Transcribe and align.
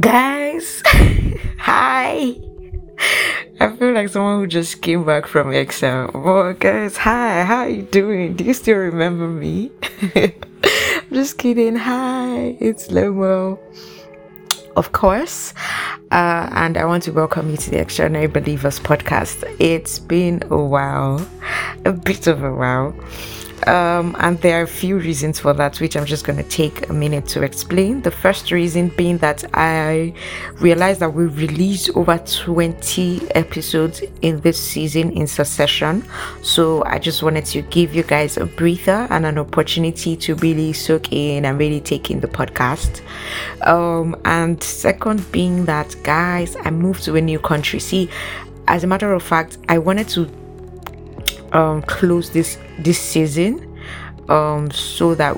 Guys, 0.00 0.82
hi. 1.58 2.36
I 3.60 3.76
feel 3.76 3.92
like 3.92 4.08
someone 4.10 4.40
who 4.40 4.46
just 4.46 4.82
came 4.82 5.04
back 5.04 5.26
from 5.26 5.52
Excel. 5.52 6.10
Oh, 6.12 6.52
guys, 6.52 6.96
hi. 6.98 7.44
How 7.44 7.58
are 7.58 7.68
you 7.68 7.82
doing? 7.82 8.34
Do 8.34 8.44
you 8.44 8.52
still 8.52 8.76
remember 8.76 9.26
me? 9.28 9.70
I'm 10.14 10.32
just 11.12 11.38
kidding. 11.38 11.76
Hi, 11.76 12.56
it's 12.60 12.88
Lomo. 12.88 13.58
Of 14.76 14.92
course. 14.92 15.54
Uh, 16.10 16.50
and 16.52 16.76
I 16.76 16.84
want 16.84 17.04
to 17.04 17.12
welcome 17.12 17.48
you 17.50 17.56
to 17.56 17.70
the 17.70 17.80
Extraordinary 17.80 18.26
Believers 18.26 18.78
podcast. 18.80 19.44
It's 19.58 19.98
been 19.98 20.42
a 20.50 20.58
while, 20.58 21.26
a 21.86 21.92
bit 21.92 22.26
of 22.26 22.42
a 22.42 22.52
while. 22.52 22.94
Um, 23.66 24.14
and 24.20 24.40
there 24.40 24.60
are 24.60 24.62
a 24.62 24.68
few 24.68 24.98
reasons 24.98 25.40
for 25.40 25.52
that, 25.54 25.80
which 25.80 25.96
I'm 25.96 26.06
just 26.06 26.24
going 26.24 26.36
to 26.36 26.48
take 26.48 26.88
a 26.88 26.92
minute 26.92 27.26
to 27.28 27.42
explain. 27.42 28.02
The 28.02 28.10
first 28.10 28.52
reason 28.52 28.88
being 28.90 29.18
that 29.18 29.44
I 29.54 30.14
realized 30.60 31.00
that 31.00 31.12
we 31.12 31.26
released 31.26 31.90
over 31.96 32.18
20 32.18 33.30
episodes 33.34 34.02
in 34.22 34.40
this 34.40 34.60
season 34.60 35.10
in 35.12 35.26
succession. 35.26 36.04
So 36.42 36.84
I 36.84 36.98
just 36.98 37.22
wanted 37.22 37.44
to 37.46 37.62
give 37.62 37.94
you 37.94 38.04
guys 38.04 38.36
a 38.36 38.46
breather 38.46 39.08
and 39.10 39.26
an 39.26 39.38
opportunity 39.38 40.16
to 40.16 40.36
really 40.36 40.72
soak 40.72 41.12
in 41.12 41.44
and 41.44 41.58
really 41.58 41.80
take 41.80 42.10
in 42.10 42.20
the 42.20 42.28
podcast. 42.28 43.02
Um, 43.66 44.14
and 44.24 44.62
second 44.62 45.30
being 45.32 45.64
that, 45.64 45.96
guys, 46.04 46.56
I 46.60 46.70
moved 46.70 47.02
to 47.04 47.16
a 47.16 47.20
new 47.20 47.40
country. 47.40 47.80
See, 47.80 48.08
as 48.68 48.84
a 48.84 48.86
matter 48.86 49.12
of 49.12 49.22
fact, 49.22 49.58
I 49.68 49.78
wanted 49.78 50.08
to 50.10 50.30
um, 51.56 51.82
close 51.82 52.30
this 52.30 52.58
this 52.78 53.00
season 53.00 53.80
um, 54.28 54.70
so 54.70 55.14
that 55.14 55.36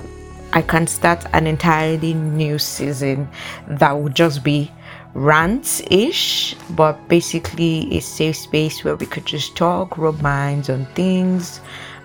I 0.52 0.62
can 0.62 0.86
start 0.86 1.24
an 1.32 1.46
entirely 1.46 2.14
new 2.14 2.58
season 2.58 3.28
that 3.68 3.92
would 3.92 4.14
just 4.14 4.42
be 4.42 4.70
rants 5.14 5.82
ish, 5.90 6.56
but 6.70 6.96
basically 7.08 7.96
a 7.96 8.00
safe 8.00 8.36
space 8.36 8.82
where 8.82 8.96
we 8.96 9.06
could 9.06 9.26
just 9.26 9.56
talk, 9.56 9.96
rub 9.98 10.20
minds 10.20 10.70
on 10.70 10.86
things. 10.94 11.60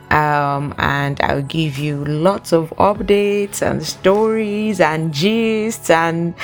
Um, 0.10 0.76
and 0.78 1.20
I'll 1.22 1.42
give 1.42 1.78
you 1.80 2.06
lots 2.06 2.54
of 2.54 2.70
updates 2.78 3.62
and 3.62 3.84
stories 3.84 4.80
and 4.80 5.12
gists 5.12 5.90
and 5.90 6.36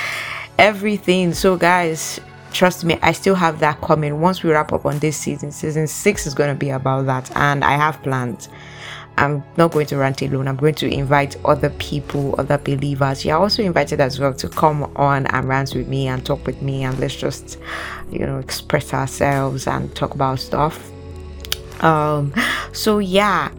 everything. 0.58 1.34
So, 1.34 1.56
guys, 1.56 2.18
trust 2.52 2.84
me, 2.84 2.98
I 3.02 3.12
still 3.12 3.34
have 3.34 3.60
that 3.60 3.80
coming. 3.80 4.20
Once 4.20 4.42
we 4.42 4.50
wrap 4.50 4.72
up 4.72 4.86
on 4.86 4.98
this 4.98 5.16
season, 5.16 5.52
season 5.52 5.86
six 5.86 6.26
is 6.26 6.34
going 6.34 6.50
to 6.50 6.58
be 6.58 6.70
about 6.70 7.06
that, 7.06 7.34
and 7.36 7.64
I 7.64 7.72
have 7.72 8.02
plans. 8.02 8.48
I'm 9.18 9.44
not 9.56 9.72
going 9.72 9.86
to 9.86 9.98
rant 9.98 10.22
alone. 10.22 10.48
I'm 10.48 10.56
going 10.56 10.74
to 10.76 10.88
invite 10.88 11.36
other 11.44 11.70
people, 11.70 12.34
other 12.38 12.56
believers. 12.56 13.24
You're 13.24 13.36
also 13.36 13.62
invited 13.62 14.00
as 14.00 14.18
well 14.18 14.32
to 14.34 14.48
come 14.48 14.84
on 14.96 15.26
and 15.26 15.46
rant 15.46 15.74
with 15.74 15.88
me 15.88 16.06
and 16.06 16.24
talk 16.24 16.46
with 16.46 16.62
me, 16.62 16.84
and 16.84 16.98
let's 16.98 17.16
just, 17.16 17.58
you 18.10 18.20
know, 18.20 18.38
express 18.38 18.94
ourselves 18.94 19.66
and 19.66 19.94
talk 19.94 20.14
about 20.14 20.40
stuff. 20.40 20.90
Um, 21.82 22.34
so 22.72 22.98
yeah, 22.98 23.50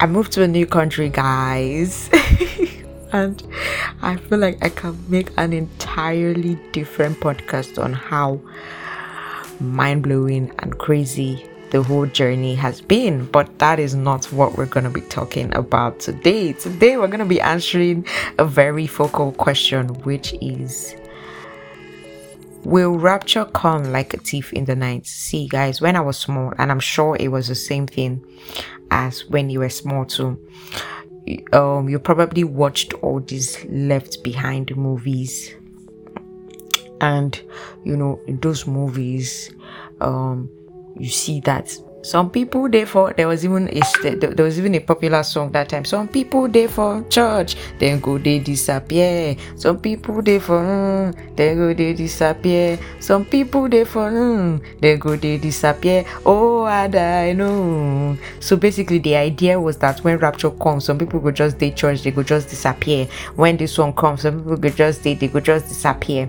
I 0.00 0.06
moved 0.06 0.32
to 0.32 0.42
a 0.42 0.48
new 0.48 0.66
country, 0.66 1.08
guys. 1.08 2.10
and 3.12 3.42
I 4.00 4.16
feel 4.16 4.38
like 4.38 4.62
I 4.64 4.68
can 4.70 4.98
make 5.08 5.30
an 5.36 5.52
entirely 5.52 6.58
different 6.72 7.20
podcast 7.20 7.82
on 7.82 7.92
how 7.92 8.40
mind 9.60 10.02
blowing 10.02 10.52
and 10.58 10.76
crazy 10.78 11.46
the 11.70 11.82
whole 11.82 12.06
journey 12.06 12.54
has 12.54 12.80
been. 12.80 13.24
But 13.26 13.58
that 13.58 13.78
is 13.78 13.94
not 13.94 14.26
what 14.26 14.56
we're 14.56 14.66
going 14.66 14.84
to 14.84 14.90
be 14.90 15.00
talking 15.00 15.54
about 15.54 16.00
today. 16.00 16.52
Today, 16.52 16.96
we're 16.96 17.06
going 17.06 17.20
to 17.20 17.24
be 17.24 17.40
answering 17.40 18.06
a 18.38 18.44
very 18.44 18.86
focal 18.86 19.32
question, 19.32 19.88
which 20.02 20.34
is 20.40 20.94
Will 22.64 22.96
rapture 22.96 23.44
come 23.46 23.90
like 23.90 24.14
a 24.14 24.18
thief 24.18 24.52
in 24.52 24.66
the 24.66 24.76
night? 24.76 25.06
See, 25.06 25.48
guys, 25.48 25.80
when 25.80 25.96
I 25.96 26.00
was 26.00 26.16
small, 26.16 26.52
and 26.58 26.70
I'm 26.70 26.78
sure 26.78 27.16
it 27.18 27.28
was 27.28 27.48
the 27.48 27.56
same 27.56 27.88
thing 27.88 28.24
as 28.90 29.28
when 29.28 29.50
you 29.50 29.60
were 29.60 29.68
small 29.68 30.04
too 30.04 30.38
um, 31.52 31.88
you 31.88 31.98
probably 31.98 32.44
watched 32.44 32.94
all 32.94 33.20
these 33.20 33.64
left 33.66 34.22
behind 34.22 34.76
movies. 34.76 35.54
And 37.00 37.40
you 37.84 37.96
know 37.96 38.20
in 38.26 38.38
those 38.38 38.66
movies 38.66 39.52
um, 40.00 40.48
you 40.96 41.08
see 41.08 41.40
that 41.40 41.76
some 42.02 42.30
people 42.30 42.68
therefore 42.68 43.14
there 43.16 43.28
was 43.28 43.44
even 43.44 43.68
a 43.68 43.80
there 44.16 44.44
was 44.44 44.58
even 44.58 44.74
a 44.74 44.80
popular 44.80 45.22
song 45.22 45.52
that 45.52 45.68
time. 45.68 45.84
Some 45.84 46.08
people 46.08 46.48
there 46.48 46.68
for 46.68 47.04
church 47.08 47.56
then 47.78 48.00
go 48.00 48.18
they 48.18 48.40
disappear. 48.40 49.36
Some 49.56 49.78
people 49.78 50.20
there 50.20 50.40
for 50.40 50.60
mm, 50.60 51.36
then 51.36 51.56
go 51.56 51.72
they 51.72 51.92
disappear. 51.92 52.78
Some 52.98 53.24
people 53.24 53.68
there 53.68 53.84
for 53.84 54.10
mm, 54.10 54.60
then 54.80 54.98
go 54.98 55.14
they 55.16 55.38
disappear. 55.38 56.04
Oh 56.26 56.66
and 56.66 56.94
i 56.96 57.32
know. 57.32 58.18
So 58.40 58.56
basically 58.56 58.98
the 58.98 59.14
idea 59.16 59.60
was 59.60 59.78
that 59.78 60.02
when 60.02 60.18
rapture 60.18 60.50
comes 60.50 60.84
some 60.84 60.98
people 60.98 61.20
go 61.20 61.30
just 61.30 61.58
day 61.58 61.70
church 61.70 62.02
they 62.02 62.10
go 62.10 62.24
just 62.24 62.48
disappear. 62.48 63.06
When 63.36 63.56
this 63.56 63.78
one 63.78 63.92
comes 63.92 64.22
some 64.22 64.38
people 64.40 64.56
go 64.56 64.68
just 64.70 65.04
day 65.04 65.14
they 65.14 65.28
go 65.28 65.38
just 65.38 65.68
disappear 65.68 66.28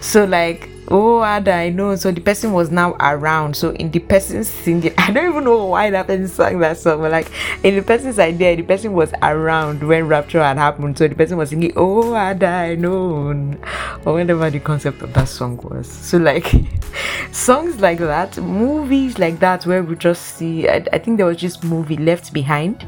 so 0.00 0.24
like 0.24 0.68
oh 0.88 1.24
Ada, 1.24 1.52
I 1.52 1.70
know. 1.70 1.96
So 1.96 2.10
the 2.10 2.20
person 2.20 2.52
was 2.52 2.70
now 2.70 2.96
around. 3.00 3.56
So 3.56 3.70
in 3.72 3.90
the 3.90 3.98
person's 3.98 4.48
singing, 4.48 4.92
I 4.98 5.10
don't 5.10 5.30
even 5.30 5.44
know 5.44 5.66
why 5.66 5.90
that 5.90 6.06
person 6.06 6.28
sang 6.28 6.58
that 6.60 6.78
song, 6.78 7.00
but 7.00 7.10
like 7.10 7.30
in 7.62 7.76
the 7.76 7.82
person's 7.82 8.18
idea, 8.18 8.56
the 8.56 8.62
person 8.62 8.92
was 8.92 9.12
around 9.22 9.82
when 9.82 10.06
rapture 10.08 10.42
had 10.42 10.56
happened. 10.56 10.98
So 10.98 11.08
the 11.08 11.14
person 11.14 11.36
was 11.36 11.50
singing, 11.50 11.72
Oh 11.76 12.16
Ada, 12.16 12.46
I 12.46 12.74
know. 12.74 13.56
Or 14.04 14.14
whatever 14.14 14.50
the 14.50 14.60
concept 14.60 15.02
of 15.02 15.12
that 15.14 15.28
song 15.28 15.56
was. 15.58 15.88
So 15.88 16.18
like 16.18 16.52
songs 17.32 17.80
like 17.80 17.98
that, 17.98 18.36
movies 18.38 19.18
like 19.18 19.38
that, 19.40 19.66
where 19.66 19.82
we 19.82 19.96
just 19.96 20.36
see 20.36 20.68
I, 20.68 20.84
I 20.92 20.98
think 20.98 21.16
there 21.16 21.26
was 21.26 21.38
just 21.38 21.64
movie 21.64 21.96
left 21.96 22.32
behind 22.32 22.82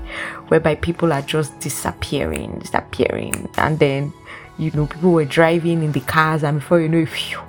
whereby 0.49 0.75
people 0.77 1.13
are 1.13 1.23
just 1.23 1.59
disappearing, 1.61 2.59
disappearing, 2.61 3.49
and 3.59 3.79
then 3.79 4.13
you 4.59 4.71
know 4.73 4.87
people 4.87 5.13
were 5.13 5.25
driving 5.25 5.83
in 5.83 5.93
the 5.93 6.01
cars 6.01 6.43
and 6.43 6.59
before 6.61 6.81
you 6.81 6.89
know 6.89 7.07
phew, 7.07 7.41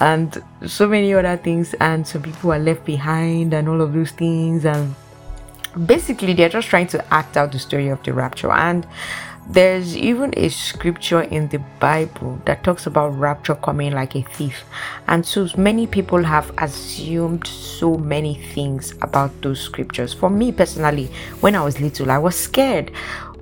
and 0.00 0.42
so 0.66 0.86
many 0.86 1.14
other 1.14 1.36
things 1.36 1.74
and 1.74 2.06
some 2.06 2.22
people 2.22 2.52
are 2.52 2.58
left 2.58 2.84
behind 2.84 3.54
and 3.54 3.68
all 3.68 3.80
of 3.80 3.92
those 3.92 4.10
things 4.10 4.64
and 4.64 4.94
basically 5.86 6.32
they're 6.32 6.48
just 6.48 6.68
trying 6.68 6.86
to 6.86 7.14
act 7.14 7.36
out 7.36 7.52
the 7.52 7.58
story 7.58 7.88
of 7.88 8.02
the 8.02 8.12
rapture 8.12 8.50
and 8.50 8.86
there's 9.50 9.96
even 9.96 10.34
a 10.36 10.50
scripture 10.50 11.22
in 11.22 11.48
the 11.48 11.58
Bible 11.80 12.38
that 12.44 12.62
talks 12.64 12.86
about 12.86 13.08
rapture 13.18 13.54
coming 13.54 13.92
like 13.92 14.14
a 14.14 14.20
thief. 14.20 14.64
And 15.06 15.24
so 15.24 15.48
many 15.56 15.86
people 15.86 16.22
have 16.22 16.52
assumed 16.58 17.46
so 17.46 17.96
many 17.96 18.34
things 18.34 18.92
about 19.00 19.40
those 19.40 19.58
scriptures. 19.58 20.12
For 20.12 20.28
me 20.28 20.52
personally, 20.52 21.06
when 21.40 21.54
I 21.54 21.64
was 21.64 21.80
little, 21.80 22.10
I 22.10 22.18
was 22.18 22.36
scared 22.36 22.92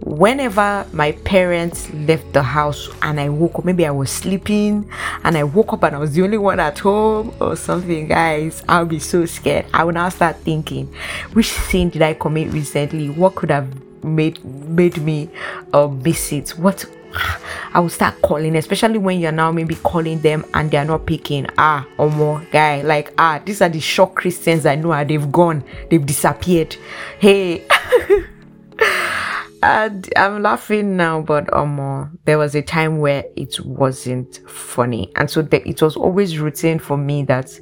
whenever 0.00 0.86
my 0.92 1.12
parents 1.12 1.92
left 1.92 2.32
the 2.32 2.42
house 2.42 2.88
and 3.02 3.18
I 3.20 3.28
woke 3.28 3.58
up, 3.58 3.64
maybe 3.64 3.86
I 3.86 3.90
was 3.90 4.10
sleeping 4.10 4.88
and 5.24 5.36
I 5.36 5.44
woke 5.44 5.72
up 5.72 5.82
and 5.82 5.96
I 5.96 5.98
was 5.98 6.12
the 6.14 6.22
only 6.22 6.38
one 6.38 6.60
at 6.60 6.78
home 6.78 7.34
or 7.40 7.56
something, 7.56 8.08
guys, 8.08 8.62
I'll 8.68 8.86
be 8.86 8.98
so 8.98 9.26
scared. 9.26 9.66
I 9.72 9.84
will 9.84 9.92
now 9.92 10.08
start 10.08 10.36
thinking, 10.38 10.94
which 11.32 11.50
sin 11.50 11.90
did 11.90 12.02
I 12.02 12.14
commit 12.14 12.52
recently? 12.52 13.10
What 13.10 13.34
could 13.34 13.50
have 13.50 13.68
made 14.04 14.44
made 14.44 14.98
me 14.98 15.28
uh, 15.72 15.88
miss 15.88 16.32
it? 16.32 16.50
What 16.50 16.84
I 17.72 17.80
will 17.80 17.88
start 17.88 18.20
calling, 18.22 18.56
especially 18.56 18.98
when 18.98 19.20
you're 19.20 19.32
now 19.32 19.50
maybe 19.50 19.74
calling 19.76 20.20
them 20.20 20.44
and 20.54 20.70
they're 20.70 20.84
not 20.84 21.06
picking. 21.06 21.46
Ah, 21.58 21.86
or 21.98 22.10
more 22.10 22.46
guy, 22.50 22.82
like 22.82 23.12
ah, 23.18 23.40
these 23.44 23.62
are 23.62 23.68
the 23.68 23.80
shock 23.80 24.14
Christians 24.14 24.66
I 24.66 24.76
know. 24.76 24.92
Ah, 24.92 25.04
they've 25.04 25.32
gone, 25.32 25.64
they've 25.90 26.04
disappeared. 26.04 26.76
Hey. 27.18 27.66
and 29.62 30.08
I'm 30.16 30.42
laughing 30.42 30.96
now, 30.96 31.22
but 31.22 31.52
um, 31.52 32.18
there 32.24 32.38
was 32.38 32.54
a 32.54 32.62
time 32.62 32.98
where 32.98 33.24
it 33.36 33.58
wasn't 33.64 34.40
funny, 34.48 35.10
and 35.16 35.30
so 35.30 35.42
the, 35.42 35.66
it 35.68 35.82
was 35.82 35.96
always 35.96 36.38
routine 36.38 36.78
for 36.78 36.96
me 36.96 37.22
that, 37.24 37.58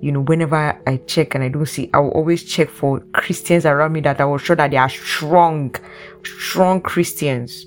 you 0.00 0.12
know, 0.12 0.20
whenever 0.20 0.80
I 0.86 0.96
check 1.06 1.34
and 1.34 1.44
I 1.44 1.48
don't 1.48 1.66
see, 1.66 1.90
I 1.94 2.00
will 2.00 2.10
always 2.10 2.44
check 2.44 2.68
for 2.68 3.00
Christians 3.12 3.66
around 3.66 3.92
me 3.92 4.00
that 4.00 4.20
I 4.20 4.24
will 4.24 4.38
show 4.38 4.54
that 4.54 4.70
they 4.70 4.76
are 4.76 4.88
strong, 4.88 5.74
strong 6.24 6.80
Christians, 6.80 7.66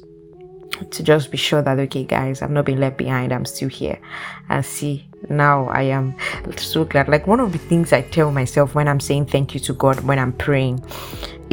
to 0.92 1.04
just 1.04 1.32
be 1.32 1.38
sure 1.38 1.62
that 1.62 1.80
okay, 1.80 2.04
guys, 2.04 2.42
I've 2.42 2.52
not 2.52 2.66
been 2.66 2.80
left 2.80 2.98
behind. 2.98 3.32
I'm 3.32 3.46
still 3.46 3.70
here, 3.70 4.00
and 4.50 4.66
see 4.66 5.06
now 5.30 5.68
I 5.68 5.84
am 5.84 6.16
so 6.58 6.86
glad. 6.86 7.08
Like 7.08 7.28
one 7.28 7.40
of 7.40 7.52
the 7.52 7.58
things 7.58 7.94
I 7.94 8.02
tell 8.02 8.32
myself 8.32 8.76
when 8.76 8.88
I'm 8.88 9.00
saying 9.00 9.28
thank 9.28 9.54
you 9.54 9.60
to 9.62 9.74
God 9.74 10.02
when 10.02 10.20
I'm 10.20 10.34
praying 10.34 10.84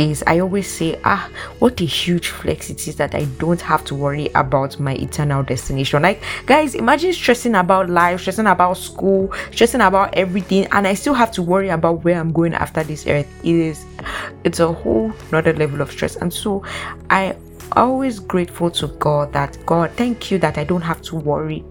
is 0.01 0.25
I 0.27 0.41
always 0.41 0.67
say, 0.67 0.99
ah, 1.05 1.29
what 1.59 1.81
a 1.81 1.85
huge 1.85 2.29
flex 2.29 2.71
it 2.71 2.89
is 2.89 2.97
that 2.97 3.15
I 3.15 3.25
don't 3.39 3.61
have 3.61 3.85
to 3.85 3.95
worry 3.95 4.29
about 4.35 4.81
my 4.81 4.95
eternal 4.95 5.43
destination. 5.43 6.03
Like, 6.03 6.23
guys, 6.47 6.75
imagine 6.75 7.13
stressing 7.13 7.55
about 7.55 7.91
life, 7.91 8.21
stressing 8.23 8.47
about 8.47 8.79
school, 8.79 9.33
stressing 9.53 9.81
about 9.81 10.15
everything, 10.15 10.67
and 10.73 10.87
I 10.87 10.95
still 10.95 11.15
have 11.15 11.31
to 11.33 11.43
worry 11.43 11.69
about 11.69 12.05
where 12.05 12.19
I'm 12.19 12.33
going 12.33 12.55
after 12.55 12.83
this 12.83 13.07
earth. 13.07 13.29
It 13.45 13.55
is, 13.55 13.85
it's 14.45 14.61
a 14.61 14.73
whole 14.73 15.13
another 15.29 15.53
level 15.53 15.81
of 15.81 15.91
stress, 15.91 16.17
and 16.17 16.33
so 16.33 16.65
I 17.11 17.37
always 17.73 18.19
grateful 18.19 18.71
to 18.73 18.89
God 18.89 19.33
that 19.33 19.59
God, 19.67 19.93
thank 19.93 20.31
you 20.31 20.39
that 20.39 20.59
I 20.59 20.65
don't 20.65 20.83
have 20.83 21.03
to 21.03 21.17
worry 21.17 21.65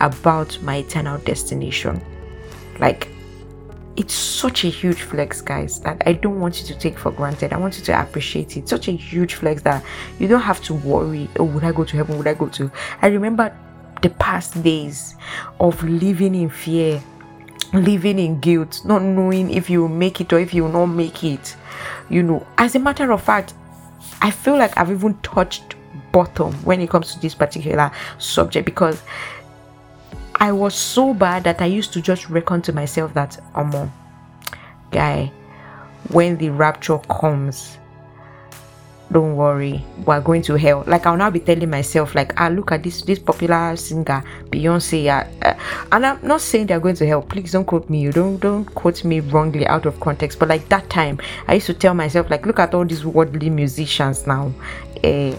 about 0.00 0.60
my 0.62 0.76
eternal 0.76 1.18
destination. 1.18 2.00
Like, 2.78 3.08
it's 3.96 4.14
such 4.14 4.64
a 4.64 4.68
huge 4.68 5.02
flex, 5.02 5.40
guys, 5.40 5.80
that 5.80 6.02
I 6.06 6.14
don't 6.14 6.40
want 6.40 6.60
you 6.60 6.66
to 6.66 6.78
take 6.78 6.98
for 6.98 7.10
granted. 7.10 7.52
I 7.52 7.58
want 7.58 7.78
you 7.78 7.84
to 7.84 8.00
appreciate 8.00 8.56
it. 8.56 8.68
Such 8.68 8.88
a 8.88 8.92
huge 8.92 9.34
flex 9.34 9.62
that 9.62 9.84
you 10.18 10.28
don't 10.28 10.40
have 10.40 10.62
to 10.64 10.74
worry, 10.74 11.28
oh, 11.38 11.44
would 11.44 11.64
I 11.64 11.72
go 11.72 11.84
to 11.84 11.96
heaven? 11.96 12.16
Would 12.18 12.26
I 12.26 12.34
go 12.34 12.48
to? 12.48 12.70
I 13.02 13.08
remember 13.08 13.54
the 14.00 14.10
past 14.10 14.62
days 14.62 15.14
of 15.60 15.82
living 15.84 16.34
in 16.34 16.48
fear, 16.48 17.02
living 17.72 18.18
in 18.18 18.40
guilt, 18.40 18.82
not 18.84 19.02
knowing 19.02 19.50
if 19.50 19.68
you 19.68 19.82
will 19.82 19.88
make 19.88 20.20
it 20.20 20.32
or 20.32 20.38
if 20.38 20.54
you 20.54 20.64
will 20.64 20.72
not 20.72 20.86
make 20.86 21.22
it. 21.22 21.56
You 22.08 22.22
know, 22.22 22.46
as 22.58 22.74
a 22.74 22.78
matter 22.78 23.12
of 23.12 23.22
fact, 23.22 23.54
I 24.20 24.30
feel 24.30 24.56
like 24.56 24.76
I've 24.78 24.90
even 24.90 25.14
touched 25.18 25.76
bottom 26.12 26.52
when 26.64 26.80
it 26.80 26.90
comes 26.90 27.14
to 27.14 27.20
this 27.20 27.34
particular 27.34 27.90
subject 28.18 28.66
because 28.66 29.02
I 30.42 30.50
was 30.50 30.74
so 30.74 31.14
bad 31.14 31.44
that 31.44 31.62
I 31.62 31.66
used 31.66 31.92
to 31.92 32.02
just 32.02 32.28
reckon 32.28 32.62
to 32.62 32.72
myself 32.72 33.14
that, 33.14 33.38
um, 33.54 33.92
guy, 34.90 35.30
when 36.10 36.36
the 36.36 36.50
rapture 36.50 36.98
comes, 36.98 37.78
don't 39.12 39.36
worry, 39.36 39.84
we're 40.04 40.20
going 40.20 40.42
to 40.42 40.54
hell. 40.54 40.82
Like 40.88 41.06
I'll 41.06 41.16
now 41.16 41.30
be 41.30 41.38
telling 41.38 41.70
myself, 41.70 42.16
like, 42.16 42.32
ah, 42.40 42.48
look 42.48 42.72
at 42.72 42.82
this 42.82 43.02
this 43.02 43.20
popular 43.20 43.76
singer, 43.76 44.24
Beyonce. 44.50 45.06
Uh, 45.06 45.46
uh, 45.46 45.54
and 45.92 46.04
I'm 46.04 46.18
not 46.26 46.40
saying 46.40 46.66
they're 46.66 46.80
going 46.80 46.96
to 46.96 47.06
hell. 47.06 47.22
Please 47.22 47.52
don't 47.52 47.64
quote 47.64 47.88
me. 47.88 48.00
You 48.00 48.10
don't 48.10 48.38
don't 48.38 48.64
quote 48.64 49.04
me 49.04 49.20
wrongly 49.20 49.64
out 49.68 49.86
of 49.86 50.00
context. 50.00 50.40
But 50.40 50.48
like 50.48 50.68
that 50.70 50.90
time, 50.90 51.20
I 51.46 51.54
used 51.54 51.66
to 51.66 51.74
tell 51.74 51.94
myself, 51.94 52.30
like, 52.30 52.46
look 52.46 52.58
at 52.58 52.74
all 52.74 52.84
these 52.84 53.04
worldly 53.04 53.48
musicians 53.48 54.26
now. 54.26 54.52
Uh, 55.04 55.36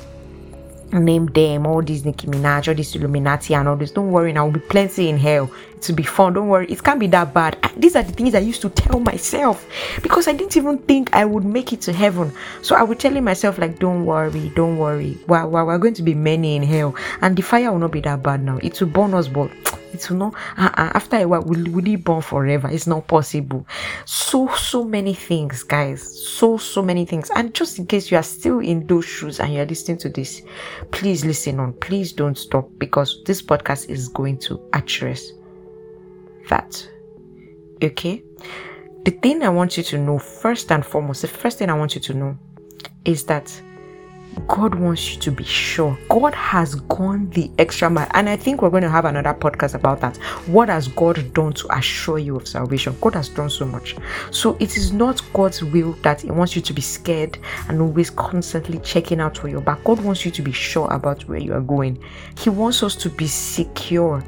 name 0.94 1.28
them, 1.28 1.66
all 1.66 1.82
these 1.82 2.06
Nicki 2.06 2.28
Minaj, 2.28 2.68
all 2.68 2.76
these 2.76 2.96
Illuminati 2.96 3.54
and 3.56 3.68
all 3.68 3.76
this. 3.76 3.92
Don't 3.92 4.12
worry, 4.12 4.34
now 4.34 4.46
will 4.46 4.54
be 4.54 4.60
plenty 4.60 5.10
in 5.10 5.18
hell. 5.18 5.52
It 5.78 5.88
will 5.88 5.96
be 5.96 6.04
fun. 6.04 6.34
Don't 6.34 6.48
worry, 6.48 6.68
it 6.72 6.84
can't 6.84 7.00
be 7.00 7.08
that 7.08 7.34
bad. 7.34 7.58
These 7.76 7.96
are 7.96 8.04
the 8.04 8.12
things 8.12 8.36
I 8.36 8.40
used 8.40 8.62
to 8.62 8.70
tell 8.70 9.00
myself 9.00 9.68
because 10.02 10.28
I 10.28 10.34
didn't 10.34 10.56
even 10.56 10.78
think 10.78 11.14
I 11.14 11.26
would 11.26 11.44
make 11.44 11.74
it 11.74 11.82
to 11.82 11.94
heaven. 11.94 12.32
So 12.62 12.76
I 12.76 12.84
would 12.84 13.00
telling 13.00 13.24
myself 13.24 13.58
like, 13.58 13.80
don't 13.80 14.06
worry, 14.06 14.50
don't 14.56 14.78
worry. 14.78 15.18
We're, 15.28 15.46
we're, 15.46 15.66
we're 15.66 15.78
going 15.78 15.96
to 15.96 16.04
be 16.04 16.14
many 16.14 16.56
in 16.56 16.64
hell, 16.64 16.96
and 17.22 17.36
the 17.36 17.42
fire 17.42 17.72
will 17.72 17.80
not 17.80 17.92
be 17.92 18.02
that 18.02 18.24
bad 18.24 18.44
now. 18.44 18.60
It 18.64 18.80
will 18.80 18.88
burn 18.88 19.14
us, 19.14 19.28
but 19.28 19.52
it 19.94 20.10
will 20.10 20.18
not 20.18 20.36
uh-uh. 20.58 20.92
after 20.94 21.18
a 21.18 21.26
while 21.26 21.42
will, 21.44 21.72
will 21.72 21.88
it 21.88 22.04
burn 22.04 22.22
forever? 22.22 22.70
It's 22.70 22.88
not 22.88 23.08
possible. 23.08 23.66
So 24.06 24.48
so 24.56 24.84
many 24.84 25.14
things 25.14 25.64
guys. 25.64 26.02
So 26.38 26.58
so 26.58 26.82
many 26.82 27.06
things. 27.06 27.30
And 27.36 27.54
just 27.54 27.80
in 27.80 27.86
case 27.86 28.12
you 28.12 28.18
are 28.18 28.24
still 28.24 28.60
in 28.60 28.88
those 28.88 29.06
shoes 29.06 29.40
and 29.40 29.54
you're 29.54 29.66
listening 29.66 29.98
to 30.00 30.10
this 30.10 30.42
please 30.92 31.26
listen 31.26 31.60
on. 31.60 31.74
Please 31.74 32.12
don't 32.14 32.38
stop 32.38 32.70
because 32.78 33.22
this 33.26 33.42
podcast 33.42 33.90
is 33.90 34.08
going 34.10 34.38
to 34.40 34.62
address 34.74 35.32
that. 36.50 36.88
Okay? 37.82 38.24
The 39.06 39.12
thing 39.12 39.44
i 39.44 39.50
want 39.50 39.76
you 39.76 39.84
to 39.84 39.98
know 39.98 40.18
first 40.18 40.72
and 40.72 40.86
foremost 40.86 41.24
the 41.24 41.28
first 41.28 41.60
thing 41.60 41.70
i 41.70 41.74
want 41.74 41.94
you 41.94 42.00
to 42.00 42.14
know 42.14 42.38
is 43.04 43.26
that 43.26 43.62
God 44.48 44.76
wants 44.76 45.14
you 45.14 45.20
to 45.22 45.32
be 45.32 45.44
sure. 45.44 45.98
God 46.10 46.34
has 46.34 46.76
gone 46.76 47.30
the 47.32 47.50
extra 47.58 47.90
mile. 47.90 48.08
And 48.12 48.30
I 48.30 48.36
think 48.36 48.62
we're 48.62 48.70
going 48.70 48.84
to 48.84 48.90
have 48.90 49.06
another 49.06 49.34
podcast 49.34 49.74
about 49.74 50.02
that. 50.02 50.18
What 50.48 50.70
has 50.70 50.88
God 50.88 51.34
done 51.34 51.54
to 51.54 51.78
assure 51.78 52.20
you 52.20 52.36
of 52.36 52.48
salvation? 52.48 52.96
God 53.02 53.16
has 53.16 53.30
done 53.30 53.50
so 53.50 53.66
much. 53.66 53.96
So 54.32 54.58
it 54.60 54.78
is 54.78 54.92
not 54.92 55.22
God's 55.34 55.64
will 55.64 55.94
that 56.04 56.22
He 56.22 56.32
wants 56.32 56.56
you 56.56 56.62
to 56.62 56.74
be 56.74 56.82
scared 56.82 57.38
and 57.68 57.82
always 57.82 58.10
constantly 58.10 58.80
checking 58.80 59.20
out 59.20 59.38
for 59.38 59.48
your 59.48 59.62
back. 59.62 59.84
God 59.84 60.00
wants 60.04 60.26
you 60.26 60.32
to 60.32 60.42
be 60.42 60.52
sure 60.52 60.92
about 60.92 61.28
where 61.28 61.40
you 61.40 61.54
are 61.54 61.62
going. 61.62 62.04
He 62.38 62.50
wants 62.50 62.84
us 62.84 62.96
to 62.98 63.10
be 63.10 63.28
secure 63.28 64.24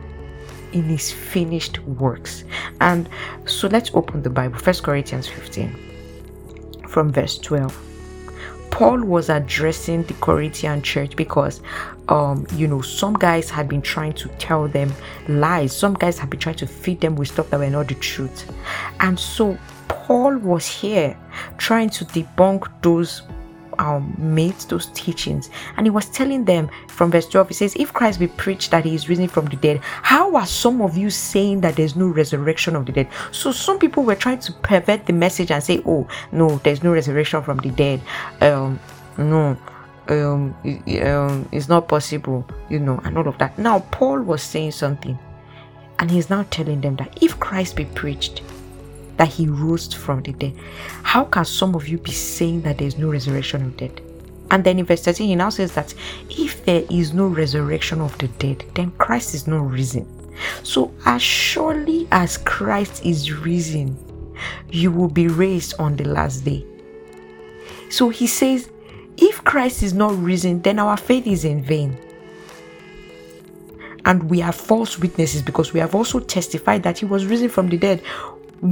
in 0.73 0.83
his 0.83 1.11
finished 1.11 1.79
works. 1.83 2.43
And 2.81 3.09
so 3.45 3.67
let's 3.69 3.91
open 3.93 4.21
the 4.21 4.29
Bible, 4.29 4.59
First 4.59 4.83
Corinthians 4.83 5.27
15 5.27 6.83
from 6.89 7.11
verse 7.11 7.37
12. 7.37 7.94
Paul 8.75 9.05
was 9.05 9.29
addressing 9.29 10.03
the 10.03 10.13
Corinthian 10.15 10.81
church 10.81 11.15
because, 11.15 11.61
um, 12.09 12.45
you 12.55 12.67
know, 12.67 12.81
some 12.81 13.13
guys 13.13 13.49
had 13.49 13.69
been 13.69 13.81
trying 13.81 14.11
to 14.15 14.27
tell 14.37 14.67
them 14.67 14.91
lies. 15.29 15.73
Some 15.73 15.93
guys 15.93 16.19
had 16.19 16.29
been 16.29 16.41
trying 16.41 16.57
to 16.57 16.67
feed 16.67 16.99
them 16.99 17.15
with 17.15 17.29
stuff 17.29 17.49
that 17.51 17.59
were 17.61 17.69
not 17.69 17.87
the 17.87 17.95
truth. 17.95 18.51
And 18.99 19.17
so 19.17 19.57
Paul 19.87 20.35
was 20.39 20.67
here 20.67 21.17
trying 21.57 21.89
to 21.91 22.03
debunk 22.03 22.67
those 22.81 23.21
um, 23.79 24.13
made 24.17 24.55
those 24.69 24.87
teachings. 24.87 25.49
And 25.77 25.85
he 25.85 25.89
was 25.89 26.07
telling 26.09 26.45
them 26.45 26.69
from 26.87 27.11
verse 27.11 27.27
12, 27.27 27.47
he 27.49 27.53
says, 27.53 27.75
If 27.75 27.93
Christ 27.93 28.19
be 28.19 28.27
preached 28.27 28.71
that 28.71 28.85
he 28.85 28.95
is 28.95 29.09
risen 29.09 29.27
from 29.27 29.45
the 29.45 29.55
dead, 29.57 29.81
how 29.83 30.35
are 30.35 30.45
some 30.45 30.81
of 30.81 30.97
you 30.97 31.09
saying 31.09 31.61
that 31.61 31.75
there's 31.75 31.95
no 31.95 32.07
resurrection 32.07 32.75
of 32.75 32.85
the 32.85 32.91
dead? 32.91 33.07
So 33.31 33.51
some 33.51 33.79
people 33.79 34.03
were 34.03 34.15
trying 34.15 34.39
to 34.39 34.53
pervert 34.53 35.05
the 35.05 35.13
message 35.13 35.51
and 35.51 35.63
say, 35.63 35.81
Oh, 35.85 36.07
no, 36.31 36.57
there's 36.59 36.83
no 36.83 36.91
resurrection 36.91 37.41
from 37.43 37.57
the 37.57 37.69
dead. 37.69 38.01
Um, 38.41 38.79
no. 39.17 39.57
Um, 40.07 40.55
um, 41.01 41.49
it's 41.51 41.67
not 41.67 41.87
possible, 41.87 42.45
you 42.69 42.79
know, 42.79 42.99
and 43.03 43.17
all 43.17 43.27
of 43.27 43.37
that. 43.39 43.57
Now, 43.57 43.79
Paul 43.91 44.21
was 44.21 44.43
saying 44.43 44.71
something, 44.71 45.17
and 45.97 46.11
he's 46.11 46.29
now 46.29 46.45
telling 46.51 46.81
them 46.81 46.95
that 46.97 47.23
if 47.23 47.39
Christ 47.39 47.75
be 47.75 47.85
preached, 47.85 48.43
that 49.17 49.29
he 49.29 49.47
rose 49.47 49.93
from 49.93 50.21
the 50.23 50.33
dead. 50.33 50.55
How 51.03 51.25
can 51.25 51.45
some 51.45 51.75
of 51.75 51.87
you 51.87 51.97
be 51.97 52.11
saying 52.11 52.61
that 52.61 52.77
there 52.77 52.87
is 52.87 52.97
no 52.97 53.09
resurrection 53.09 53.63
of 53.65 53.77
the 53.77 53.87
dead? 53.87 54.01
And 54.51 54.63
then 54.63 54.77
in 54.79 54.85
verse 54.85 55.03
13, 55.03 55.27
he 55.27 55.35
now 55.35 55.49
says 55.49 55.73
that 55.73 55.93
if 56.29 56.65
there 56.65 56.83
is 56.89 57.13
no 57.13 57.27
resurrection 57.27 58.01
of 58.01 58.17
the 58.19 58.27
dead, 58.27 58.63
then 58.75 58.91
Christ 58.91 59.33
is 59.33 59.47
not 59.47 59.69
risen. 59.69 60.07
So, 60.63 60.93
as 61.05 61.21
surely 61.21 62.07
as 62.11 62.37
Christ 62.37 63.05
is 63.05 63.31
risen, 63.31 63.97
you 64.69 64.91
will 64.91 65.07
be 65.07 65.27
raised 65.27 65.73
on 65.79 65.95
the 65.95 66.07
last 66.07 66.45
day. 66.45 66.65
So 67.89 68.09
he 68.09 68.27
says, 68.27 68.69
if 69.17 69.43
Christ 69.43 69.83
is 69.83 69.93
not 69.93 70.17
risen, 70.21 70.61
then 70.61 70.79
our 70.79 70.97
faith 70.97 71.25
is 71.27 71.45
in 71.45 71.63
vain. 71.63 71.97
And 74.03 74.29
we 74.29 74.41
are 74.41 74.51
false 74.51 74.99
witnesses 74.99 75.41
because 75.41 75.73
we 75.73 75.79
have 75.79 75.95
also 75.95 76.19
testified 76.19 76.83
that 76.83 76.99
he 76.99 77.05
was 77.05 77.25
risen 77.25 77.49
from 77.49 77.69
the 77.69 77.77
dead 77.77 78.03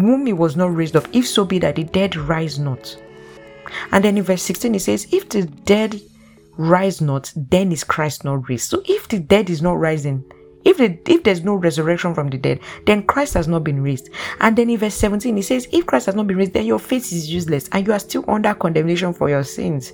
whom 0.01 0.25
he 0.25 0.33
was 0.33 0.55
not 0.55 0.75
raised 0.75 0.95
up, 0.95 1.07
if 1.13 1.27
so 1.27 1.45
be 1.45 1.59
that 1.59 1.75
the 1.75 1.83
dead 1.83 2.15
rise 2.15 2.59
not. 2.59 2.95
And 3.91 4.03
then 4.03 4.17
in 4.17 4.23
verse 4.23 4.43
16 4.43 4.75
it 4.75 4.79
says, 4.79 5.07
If 5.11 5.29
the 5.29 5.43
dead 5.43 6.01
rise 6.57 7.01
not, 7.01 7.31
then 7.35 7.71
is 7.71 7.83
Christ 7.83 8.23
not 8.23 8.49
raised. 8.49 8.69
So 8.69 8.81
if 8.85 9.07
the 9.07 9.19
dead 9.19 9.49
is 9.49 9.61
not 9.61 9.73
rising, 9.73 10.23
if 10.63 10.77
the, 10.77 10.97
if 11.11 11.23
there's 11.23 11.43
no 11.43 11.55
resurrection 11.55 12.13
from 12.13 12.29
the 12.29 12.37
dead, 12.37 12.59
then 12.85 13.03
Christ 13.03 13.33
has 13.33 13.47
not 13.47 13.63
been 13.63 13.81
raised. 13.81 14.09
And 14.39 14.55
then 14.55 14.69
in 14.69 14.77
verse 14.77 14.95
17 14.95 15.37
it 15.37 15.43
says, 15.43 15.67
If 15.71 15.85
Christ 15.85 16.05
has 16.05 16.15
not 16.15 16.27
been 16.27 16.37
raised, 16.37 16.53
then 16.53 16.65
your 16.65 16.79
faith 16.79 17.11
is 17.11 17.31
useless 17.31 17.67
and 17.71 17.85
you 17.85 17.93
are 17.93 17.99
still 17.99 18.23
under 18.27 18.53
condemnation 18.53 19.13
for 19.13 19.29
your 19.29 19.43
sins. 19.43 19.91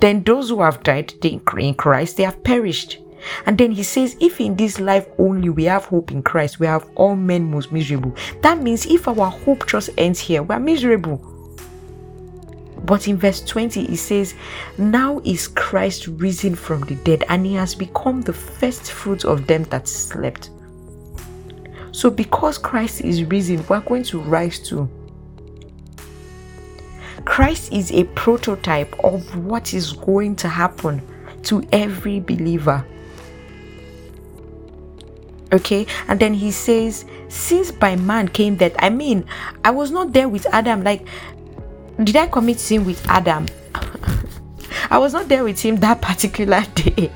Then 0.00 0.22
those 0.22 0.48
who 0.48 0.62
have 0.62 0.82
died 0.82 1.12
in 1.24 1.74
Christ, 1.74 2.16
they 2.16 2.22
have 2.22 2.42
perished. 2.42 2.98
And 3.46 3.58
then 3.58 3.72
he 3.72 3.82
says, 3.82 4.16
if 4.20 4.40
in 4.40 4.56
this 4.56 4.80
life 4.80 5.06
only 5.18 5.48
we 5.48 5.64
have 5.64 5.86
hope 5.86 6.10
in 6.10 6.22
Christ, 6.22 6.60
we 6.60 6.66
have 6.66 6.88
all 6.94 7.16
men 7.16 7.50
most 7.50 7.72
miserable. 7.72 8.14
That 8.42 8.62
means 8.62 8.86
if 8.86 9.06
our 9.08 9.30
hope 9.30 9.66
just 9.66 9.90
ends 9.98 10.20
here, 10.20 10.42
we're 10.42 10.58
miserable. 10.58 11.26
But 12.84 13.08
in 13.08 13.18
verse 13.18 13.40
20, 13.42 13.86
he 13.86 13.96
says, 13.96 14.34
Now 14.78 15.20
is 15.24 15.48
Christ 15.48 16.06
risen 16.06 16.54
from 16.54 16.80
the 16.82 16.94
dead, 16.96 17.24
and 17.28 17.44
he 17.44 17.54
has 17.54 17.74
become 17.74 18.22
the 18.22 18.32
first 18.32 18.90
fruits 18.90 19.24
of 19.24 19.46
them 19.46 19.64
that 19.64 19.86
slept. 19.86 20.50
So, 21.92 22.08
because 22.08 22.56
Christ 22.56 23.02
is 23.02 23.24
risen, 23.24 23.64
we're 23.68 23.80
going 23.80 24.04
to 24.04 24.20
rise 24.20 24.58
too. 24.58 24.88
Christ 27.24 27.72
is 27.72 27.92
a 27.92 28.04
prototype 28.04 28.92
of 29.04 29.36
what 29.44 29.74
is 29.74 29.92
going 29.92 30.36
to 30.36 30.48
happen 30.48 31.02
to 31.42 31.62
every 31.72 32.20
believer. 32.20 32.84
Okay, 35.52 35.86
and 36.06 36.20
then 36.20 36.32
he 36.34 36.50
says, 36.50 37.04
Since 37.28 37.72
by 37.72 37.96
man 37.96 38.28
came 38.28 38.56
death, 38.56 38.74
I 38.78 38.90
mean, 38.90 39.24
I 39.64 39.70
was 39.70 39.90
not 39.90 40.12
there 40.12 40.28
with 40.28 40.46
Adam. 40.52 40.84
Like, 40.84 41.06
did 42.02 42.16
I 42.16 42.28
commit 42.28 42.60
sin 42.60 42.84
with 42.84 43.04
Adam? 43.08 43.46
I 44.90 44.98
was 44.98 45.12
not 45.12 45.28
there 45.28 45.44
with 45.44 45.60
him 45.60 45.76
that 45.76 46.00
particular 46.00 46.62
day. 46.74 47.12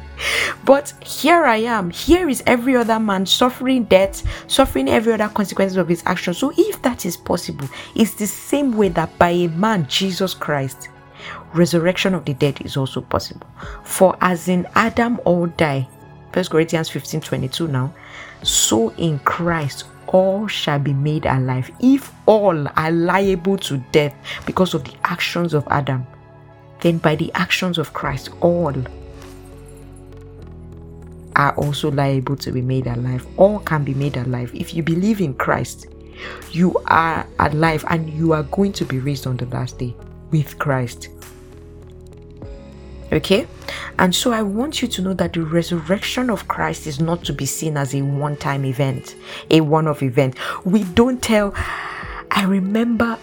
But 0.64 0.92
here 1.04 1.44
I 1.44 1.56
am. 1.56 1.90
Here 1.90 2.28
is 2.28 2.42
every 2.46 2.76
other 2.76 2.98
man 2.98 3.26
suffering 3.26 3.84
death, 3.84 4.22
suffering 4.50 4.88
every 4.88 5.12
other 5.12 5.28
consequences 5.28 5.76
of 5.76 5.88
his 5.88 6.02
actions. 6.06 6.38
So, 6.38 6.52
if 6.56 6.80
that 6.82 7.04
is 7.04 7.16
possible, 7.16 7.68
it's 7.94 8.14
the 8.14 8.26
same 8.26 8.76
way 8.76 8.88
that 8.90 9.16
by 9.18 9.30
a 9.30 9.48
man, 9.48 9.86
Jesus 9.88 10.34
Christ, 10.34 10.88
resurrection 11.52 12.14
of 12.14 12.24
the 12.24 12.34
dead 12.34 12.60
is 12.64 12.76
also 12.76 13.00
possible. 13.00 13.46
For 13.82 14.16
as 14.20 14.48
in 14.48 14.66
Adam 14.74 15.20
all 15.24 15.46
die, 15.46 15.88
First 16.32 16.50
Corinthians 16.50 16.88
15 16.88 17.20
22 17.20 17.68
now, 17.68 17.94
so 18.44 18.90
in 18.90 19.18
Christ 19.20 19.84
all 20.06 20.46
shall 20.46 20.78
be 20.78 20.92
made 20.92 21.26
alive. 21.26 21.70
If 21.80 22.12
all 22.26 22.68
are 22.76 22.90
liable 22.90 23.56
to 23.58 23.78
death 23.90 24.14
because 24.46 24.74
of 24.74 24.84
the 24.84 24.94
actions 25.04 25.54
of 25.54 25.66
Adam, 25.70 26.06
then 26.80 26.98
by 26.98 27.16
the 27.16 27.32
actions 27.34 27.78
of 27.78 27.92
Christ, 27.92 28.28
all 28.40 28.74
are 31.36 31.54
also 31.56 31.90
liable 31.90 32.36
to 32.36 32.52
be 32.52 32.62
made 32.62 32.86
alive. 32.86 33.26
All 33.36 33.58
can 33.60 33.84
be 33.84 33.94
made 33.94 34.16
alive. 34.16 34.54
If 34.54 34.74
you 34.74 34.82
believe 34.82 35.20
in 35.20 35.34
Christ, 35.34 35.86
you 36.52 36.76
are 36.86 37.26
alive 37.38 37.84
and 37.88 38.08
you 38.12 38.32
are 38.32 38.44
going 38.44 38.72
to 38.74 38.84
be 38.84 38.98
raised 38.98 39.26
on 39.26 39.36
the 39.36 39.46
last 39.46 39.78
day 39.78 39.94
with 40.30 40.58
Christ. 40.58 41.08
Okay? 43.12 43.46
And 43.98 44.14
so 44.14 44.32
I 44.32 44.42
want 44.42 44.82
you 44.82 44.88
to 44.88 45.02
know 45.02 45.14
that 45.14 45.34
the 45.34 45.42
resurrection 45.42 46.30
of 46.30 46.48
Christ 46.48 46.86
is 46.86 47.00
not 47.00 47.24
to 47.24 47.32
be 47.32 47.46
seen 47.46 47.76
as 47.76 47.94
a 47.94 48.02
one 48.02 48.36
time 48.36 48.64
event, 48.64 49.16
a 49.50 49.60
one 49.60 49.86
off 49.86 50.02
event. 50.02 50.36
We 50.64 50.84
don't 50.84 51.22
tell. 51.22 51.54
I 52.30 52.44
remember 52.44 53.18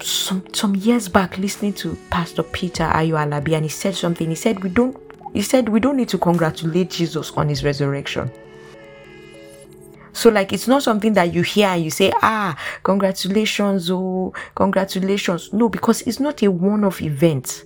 some 0.00 0.44
some 0.52 0.74
years 0.74 1.08
back 1.08 1.38
listening 1.38 1.72
to 1.74 1.96
Pastor 2.10 2.42
Peter 2.42 2.84
Ayo 2.84 3.14
Alabi 3.14 3.54
and 3.54 3.64
he 3.64 3.68
said 3.68 3.94
something. 3.94 4.28
He 4.28 4.34
said 4.34 4.62
we 4.62 4.70
don't 4.70 4.96
he 5.32 5.42
said 5.42 5.68
we 5.68 5.80
don't 5.80 5.96
need 5.96 6.08
to 6.08 6.18
congratulate 6.18 6.90
Jesus 6.90 7.30
on 7.32 7.48
his 7.48 7.62
resurrection. 7.62 8.30
So, 10.12 10.30
like, 10.30 10.54
it's 10.54 10.66
not 10.66 10.82
something 10.82 11.12
that 11.12 11.34
you 11.34 11.42
hear 11.42 11.66
and 11.68 11.84
you 11.84 11.90
say, 11.90 12.10
ah, 12.22 12.58
congratulations, 12.82 13.90
oh, 13.90 14.32
congratulations. 14.54 15.52
No, 15.52 15.68
because 15.68 16.00
it's 16.02 16.18
not 16.18 16.42
a 16.42 16.50
one 16.50 16.84
off 16.84 17.02
event. 17.02 17.64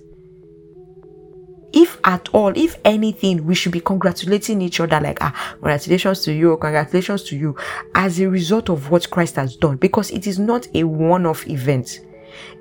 If 1.73 1.99
at 2.03 2.27
all, 2.29 2.51
if 2.55 2.77
anything, 2.83 3.45
we 3.45 3.55
should 3.55 3.71
be 3.71 3.79
congratulating 3.79 4.61
each 4.61 4.79
other, 4.79 4.99
like, 4.99 5.19
ah, 5.21 5.53
congratulations 5.53 6.21
to 6.25 6.33
you, 6.33 6.57
congratulations 6.57 7.23
to 7.23 7.37
you, 7.37 7.55
as 7.95 8.19
a 8.19 8.29
result 8.29 8.69
of 8.69 8.89
what 8.89 9.09
Christ 9.09 9.37
has 9.37 9.55
done, 9.55 9.77
because 9.77 10.11
it 10.11 10.27
is 10.27 10.37
not 10.37 10.67
a 10.75 10.83
one 10.83 11.25
off 11.25 11.47
event. 11.47 12.01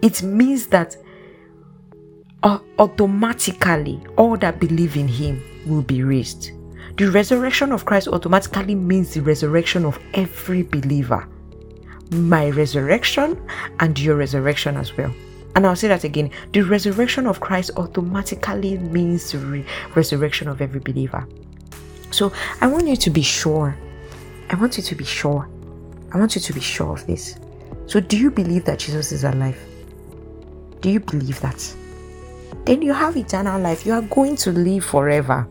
It 0.01 0.23
means 0.23 0.69
that 0.69 0.97
uh, 2.43 2.59
automatically 2.79 4.01
all 4.17 4.37
that 4.37 4.61
believe 4.61 4.97
in 4.97 5.09
Him 5.09 5.43
will 5.67 5.83
be 5.83 6.03
raised. 6.03 6.53
The 6.97 7.11
resurrection 7.11 7.73
of 7.73 7.85
Christ 7.85 8.09
automatically 8.09 8.75
means 8.75 9.15
the 9.15 9.23
resurrection 9.23 9.85
of 9.85 9.99
every 10.15 10.63
believer. 10.63 11.27
My 12.13 12.51
resurrection 12.51 13.41
and 13.79 13.99
your 13.99 14.17
resurrection 14.17 14.77
as 14.77 14.97
well. 14.97 15.15
And 15.57 15.67
I'll 15.67 15.77
say 15.77 15.89
that 15.89 16.05
again. 16.05 16.31
The 16.53 16.63
resurrection 16.63 17.27
of 17.27 17.41
Christ 17.41 17.73
automatically 17.77 18.79
means 18.79 19.33
the 19.33 19.39
re- 19.39 19.67
resurrection 19.95 20.49
of 20.49 20.61
every 20.61 20.81
believer. 20.81 21.27
So 22.11 22.33
I 22.61 22.67
want 22.67 22.87
you 22.87 22.97
to 22.97 23.11
be 23.11 23.23
sure. 23.23 23.77
I 24.49 24.57
want 24.57 24.77
you 24.77 24.83
to 24.83 24.95
be 24.95 25.05
sure. 25.05 25.49
I 26.13 26.19
want 26.19 26.35
you 26.35 26.41
to 26.41 26.53
be 26.53 26.61
sure 26.61 26.93
of 26.93 27.07
this. 27.07 27.37
So, 27.87 28.01
do 28.01 28.17
you 28.17 28.31
believe 28.31 28.65
that 28.65 28.79
Jesus 28.81 29.13
is 29.13 29.25
alive? 29.25 29.59
Do 30.81 30.91
you 30.91 31.01
believe 31.01 31.41
that? 31.41 31.75
Then 32.65 32.83
you 32.83 32.93
have 32.93 33.17
eternal 33.17 33.61
life. 33.61 33.87
You 33.87 33.95
are 33.95 34.03
going 34.03 34.37
to 34.37 34.53
live 34.53 34.85
forever. 34.85 35.47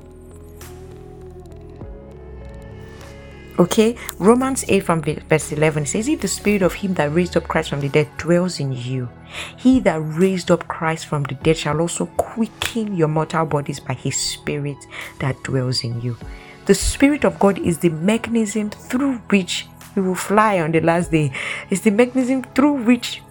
Okay, 3.60 3.98
Romans 4.20 4.64
8 4.70 4.80
from 4.80 5.02
verse 5.02 5.52
11 5.52 5.86
says, 5.86 6.08
If 6.08 6.22
the 6.22 6.30
spirit 6.30 6.62
of 6.62 6.76
him 6.76 6.94
that 6.94 7.14
raised 7.14 7.36
up 7.36 7.44
Christ 7.44 7.70
from 7.70 7.82
the 7.82 7.90
dead 7.90 8.08
dwells 8.18 8.62
in 8.62 8.72
you, 8.72 9.10
he 9.58 9.82
that 9.82 10.00
raised 10.00 10.50
up 10.50 10.66
Christ 10.70 11.08
from 11.08 11.24
the 11.24 11.36
dead 11.36 11.58
shall 11.58 11.82
also 11.82 12.06
quicken 12.06 12.96
your 12.96 13.10
mortal 13.10 13.46
bodies 13.46 13.82
by 13.82 13.96
his 13.96 14.16
spirit 14.16 14.78
that 15.20 15.44
dwells 15.44 15.84
in 15.84 16.00
you. 16.00 16.16
The 16.68 16.74
spirit 16.74 17.26
of 17.26 17.38
God 17.38 17.60
is 17.60 17.80
the 17.80 17.90
mechanism 17.90 18.70
through 18.70 19.18
which 19.28 19.68
you 19.94 20.04
will 20.04 20.16
fly 20.16 20.62
on 20.62 20.72
the 20.72 20.80
last 20.80 21.12
day, 21.12 21.34
it's 21.70 21.82
the 21.82 21.92
mechanism 21.92 22.44
through 22.44 22.84
which 22.84 23.22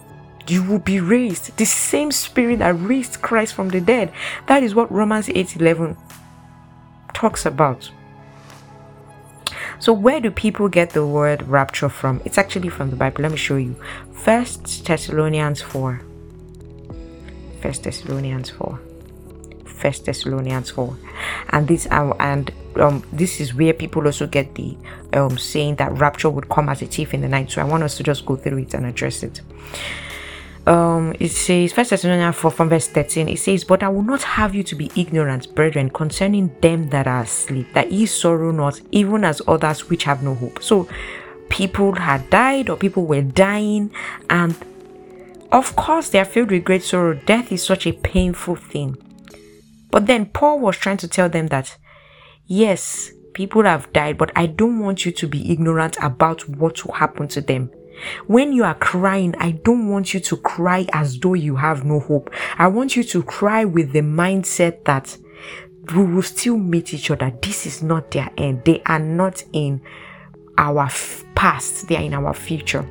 you 0.47 0.63
will 0.63 0.79
be 0.79 1.01
raised. 1.01 1.57
The 1.57 1.65
same 1.65 2.13
spirit 2.13 2.59
that 2.59 2.75
raised 2.75 3.23
Christ 3.23 3.55
from 3.55 3.71
the 3.71 3.81
dead. 3.81 4.13
That 4.47 4.63
is 4.63 4.75
what 4.75 4.93
Romans 4.93 5.31
8 5.31 5.57
11 5.57 5.97
talks 7.15 7.47
about. 7.47 7.91
So 9.81 9.93
where 9.93 10.21
do 10.21 10.31
people 10.31 10.69
get 10.69 10.91
the 10.91 11.07
word 11.07 11.43
rapture 11.43 11.89
from? 11.89 12.21
It's 12.25 12.39
actually 12.39 12.69
from 12.69 12.91
the 12.91 12.97
Bible. 12.97 13.23
Let 13.23 13.31
me 13.31 13.39
show 13.39 13.57
you. 13.57 13.77
First 14.13 14.85
Thessalonians 14.87 15.63
4. 15.63 16.03
First 17.63 17.85
Thessalonians 17.85 18.51
4. 18.51 18.81
First 19.65 20.07
Thessalonians 20.07 20.71
4. 20.71 20.97
And 21.51 21.69
this 21.69 21.87
uh, 21.91 22.13
and 22.19 22.53
um, 22.77 23.05
this 23.13 23.41
is 23.41 23.55
where 23.55 23.73
people 23.73 24.05
also 24.05 24.27
get 24.27 24.57
the 24.57 24.77
um, 25.13 25.39
saying 25.39 25.77
that 25.77 25.93
rapture 25.93 26.31
would 26.31 26.49
come 26.49 26.69
as 26.69 26.83
a 26.83 26.87
thief 26.87 27.15
in 27.15 27.21
the 27.21 27.29
night. 27.29 27.51
So 27.51 27.61
I 27.61 27.65
want 27.65 27.85
us 27.85 27.97
to 27.99 28.03
just 28.03 28.27
go 28.27 28.35
through 28.35 28.59
it 28.59 28.75
and 28.75 28.85
address 28.85 29.23
it 29.23 29.41
um 30.69 31.15
it 31.19 31.31
says 31.31 31.73
first 31.73 31.91
thessalonians 31.91 32.37
4 32.37 32.51
from 32.51 32.69
verse 32.69 32.89
13 32.89 33.29
it 33.29 33.39
says 33.39 33.65
but 33.65 33.83
i 33.83 33.89
will 33.89 34.03
not 34.03 34.23
have 34.23 34.55
you 34.55 34.63
to 34.63 34.75
be 34.75 34.91
ignorant 34.97 35.55
brethren 35.55 35.89
concerning 35.89 36.55
them 36.61 36.91
that 36.91 37.07
are 37.07 37.23
asleep 37.23 37.67
that 37.73 37.91
ye 37.91 38.05
sorrow 38.05 38.51
not 38.51 38.79
even 38.91 39.25
as 39.25 39.41
others 39.47 39.89
which 39.89 40.05
have 40.05 40.23
no 40.23 40.35
hope. 40.35 40.63
So 40.63 40.89
people 41.49 41.95
had 41.95 42.29
died 42.31 42.69
or 42.69 42.77
people 42.77 43.07
were 43.07 43.23
dying 43.23 43.91
and 44.29 44.57
of 45.51 45.75
course 45.77 46.11
they 46.11 46.19
are 46.19 46.27
filled 46.27 46.51
with 46.51 46.65
great 46.65 46.83
sorrow. 46.83 47.15
Death 47.15 47.51
is 47.51 47.63
such 47.63 47.87
a 47.87 47.93
painful 47.93 48.57
thing. 48.57 48.97
But 49.91 50.07
then 50.07 50.27
paul 50.27 50.59
was 50.59 50.77
trying 50.77 50.99
to 50.99 51.09
tell 51.09 51.29
them 51.29 51.47
that 51.49 51.77
yes 52.47 53.13
people 53.33 53.63
have 53.63 53.93
died 53.93 54.19
but 54.19 54.33
i 54.35 54.47
don't 54.47 54.81
want 54.81 55.07
you 55.07 55.13
to 55.13 55.29
be 55.29 55.53
ignorant 55.53 55.97
about 56.03 56.49
what 56.49 56.85
will 56.85 56.95
happen 56.95 57.29
to 57.29 57.41
them 57.41 57.71
when 58.27 58.53
you 58.53 58.65
are 58.65 58.75
crying, 58.75 59.35
I 59.39 59.53
don't 59.53 59.89
want 59.89 60.15
you 60.15 60.21
to 60.21 60.37
cry 60.37 60.87
as 60.93 61.19
though 61.19 61.35
you 61.35 61.57
have 61.57 61.85
no 61.85 62.01
hope. 62.01 62.31
I 62.57 62.69
want 62.69 62.97
you 62.97 63.05
to 63.05 63.23
cry 63.23 63.65
with 63.65 63.93
the 63.93 64.01
mindset 64.01 64.85
that 64.85 65.17
we 65.95 66.05
will 66.05 66.23
still 66.23 66.57
meet 66.57 66.93
each 66.93 67.11
other. 67.11 67.33
This 67.43 67.67
is 67.67 67.83
not 67.83 68.11
their 68.11 68.31
end. 68.37 68.65
They 68.65 68.83
are 68.87 68.99
not 68.99 69.43
in 69.53 69.81
our 70.57 70.85
f- 70.85 71.25
past, 71.35 71.89
they 71.89 71.97
are 71.97 72.03
in 72.03 72.15
our 72.15 72.35
future. 72.35 72.87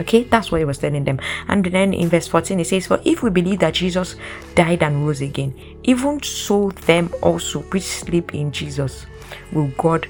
Okay, 0.00 0.24
that's 0.24 0.52
what 0.52 0.58
he 0.58 0.64
was 0.64 0.78
telling 0.78 1.04
them. 1.04 1.18
And 1.48 1.64
then 1.64 1.94
in 1.94 2.08
verse 2.08 2.28
14, 2.28 2.60
it 2.60 2.66
says, 2.66 2.86
For 2.86 3.00
if 3.04 3.22
we 3.22 3.30
believe 3.30 3.60
that 3.60 3.74
Jesus 3.74 4.16
died 4.54 4.82
and 4.82 5.06
rose 5.06 5.22
again, 5.22 5.54
even 5.84 6.22
so 6.22 6.70
them 6.84 7.10
also 7.22 7.62
which 7.62 7.82
sleep 7.82 8.34
in 8.34 8.52
Jesus 8.52 9.06
will 9.52 9.68
God 9.78 10.06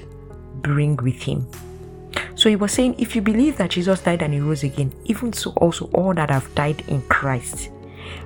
bring 0.61 0.97
with 0.97 1.21
him. 1.21 1.47
So 2.37 2.49
he 2.49 2.55
was 2.55 2.71
saying, 2.71 2.99
if 2.99 3.15
you 3.15 3.23
believe 3.23 3.57
that 3.57 3.71
Jesus 3.71 4.01
died 4.01 4.21
and 4.21 4.31
he 4.31 4.39
rose 4.39 4.63
again, 4.63 4.93
even 5.05 5.33
so 5.33 5.49
also 5.57 5.85
all 5.85 6.13
that 6.13 6.29
have 6.29 6.53
died 6.53 6.83
in 6.87 7.01
Christ, 7.07 7.71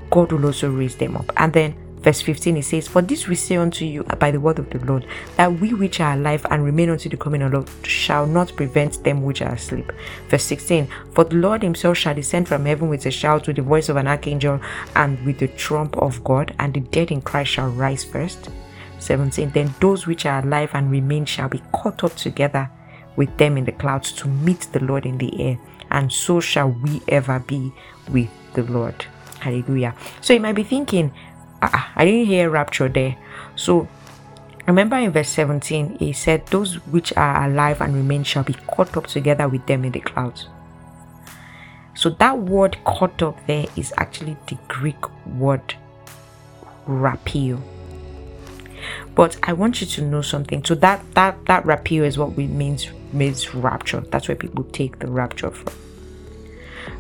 God 0.10 0.34
will 0.34 0.48
also 0.48 0.70
raise 0.70 0.98
them 0.98 1.16
up. 1.16 1.32
And 1.38 1.54
then 1.54 1.76
verse 2.02 2.22
15 2.22 2.58
it 2.58 2.64
says, 2.64 2.90
For 2.90 3.02
this 3.02 3.30
we 3.30 3.36
say 3.36 3.56
unto 3.56 3.86
you 3.86 4.04
uh, 4.10 4.18
by 4.18 4.32
the 4.32 4.40
word 4.42 4.60
of 4.60 4.70
the 4.70 4.80
Lord, 4.80 5.08
that 5.38 5.54
we 5.62 5.74
which 5.74 6.02
are 6.02 6.16
alive 6.16 6.46
and 6.52 6.66
remain 6.66 6.90
unto 6.90 7.08
the 7.08 7.16
coming 7.16 7.42
of 7.42 7.52
the 7.52 7.60
Lord 7.60 7.70
shall 7.86 8.26
not 8.26 8.54
prevent 8.58 9.02
them 9.06 9.24
which 9.24 9.42
are 9.42 9.54
asleep. 9.54 9.94
Verse 10.28 10.44
16, 10.44 10.90
For 11.14 11.24
the 11.24 11.38
Lord 11.38 11.64
himself 11.64 11.98
shall 11.98 12.14
descend 12.14 12.50
from 12.50 12.66
heaven 12.66 12.90
with 12.90 13.06
a 13.06 13.12
shout, 13.12 13.48
with 13.48 13.56
the 13.56 13.62
voice 13.62 13.88
of 13.88 13.96
an 13.96 14.08
archangel, 14.08 14.60
and 14.98 15.26
with 15.26 15.40
the 15.40 15.48
trump 15.48 15.96
of 15.96 16.22
God, 16.26 16.54
and 16.60 16.74
the 16.74 16.82
dead 16.82 17.12
in 17.12 17.22
Christ 17.22 17.52
shall 17.52 17.70
rise 17.70 18.04
first. 18.04 18.50
17, 19.00 19.52
Then 19.52 19.74
those 19.80 20.06
which 20.06 20.26
are 20.26 20.44
alive 20.44 20.72
and 20.74 20.92
remain 20.92 21.24
shall 21.24 21.48
be 21.48 21.64
caught 21.72 22.04
up 22.04 22.14
together 22.18 22.70
with 23.16 23.36
them 23.38 23.58
in 23.58 23.66
the 23.66 23.72
clouds 23.72 24.12
to 24.14 24.28
meet 24.28 24.68
the 24.72 24.80
Lord 24.84 25.06
in 25.06 25.18
the 25.18 25.42
air, 25.42 25.60
and 25.90 26.12
so 26.12 26.40
shall 26.40 26.70
we 26.70 27.02
ever 27.08 27.40
be 27.40 27.72
with 28.10 28.30
the 28.54 28.64
Lord. 28.64 29.06
Hallelujah. 29.40 29.96
So 30.22 30.34
you 30.34 30.40
might 30.40 30.54
be 30.54 30.64
thinking, 30.64 31.12
ah, 31.62 31.92
I 31.96 32.06
didn't 32.06 32.28
hear 32.28 32.50
rapture 32.50 32.90
there. 32.90 33.18
So 33.56 33.88
remember 34.68 34.98
in 34.98 35.12
verse 35.12 35.30
17, 35.30 35.98
he 35.98 36.14
said, 36.14 36.46
Those 36.48 36.76
which 36.88 37.12
are 37.18 37.50
alive 37.50 37.82
and 37.82 37.96
remain 37.96 38.24
shall 38.24 38.44
be 38.44 38.54
caught 38.54 38.96
up 38.96 39.08
together 39.08 39.48
with 39.48 39.66
them 39.66 39.84
in 39.84 39.92
the 39.92 40.00
clouds. 40.00 40.48
So 41.94 42.10
that 42.10 42.38
word 42.38 42.78
caught 42.86 43.22
up 43.22 43.46
there 43.48 43.66
is 43.76 43.94
actually 43.98 44.38
the 44.48 44.58
Greek 44.68 45.04
word 45.26 45.76
rapio. 46.88 47.62
But 49.16 49.38
I 49.44 49.54
want 49.54 49.82
you 49.82 49.88
to 49.88 50.02
know 50.02 50.22
something. 50.22 50.64
So 50.64 50.76
that 50.76 51.04
that 51.16 51.46
that 51.46 51.66
rapture 51.66 52.06
is 52.06 52.18
what 52.18 52.36
we 52.36 52.48
means 52.48 52.90
means 53.12 53.54
rapture. 53.54 54.02
That's 54.02 54.28
where 54.28 54.38
people 54.38 54.64
take 54.66 55.00
the 55.00 55.08
rapture 55.08 55.52
from. 55.52 55.74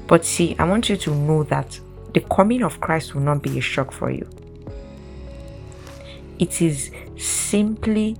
But 0.07 0.25
see, 0.25 0.55
I 0.59 0.65
want 0.65 0.89
you 0.89 0.97
to 0.97 1.15
know 1.15 1.43
that 1.43 1.79
the 2.13 2.19
coming 2.21 2.63
of 2.63 2.81
Christ 2.81 3.15
will 3.15 3.21
not 3.21 3.41
be 3.41 3.57
a 3.57 3.61
shock 3.61 3.91
for 3.91 4.11
you. 4.11 4.27
It 6.37 6.61
is 6.61 6.91
simply 7.17 8.17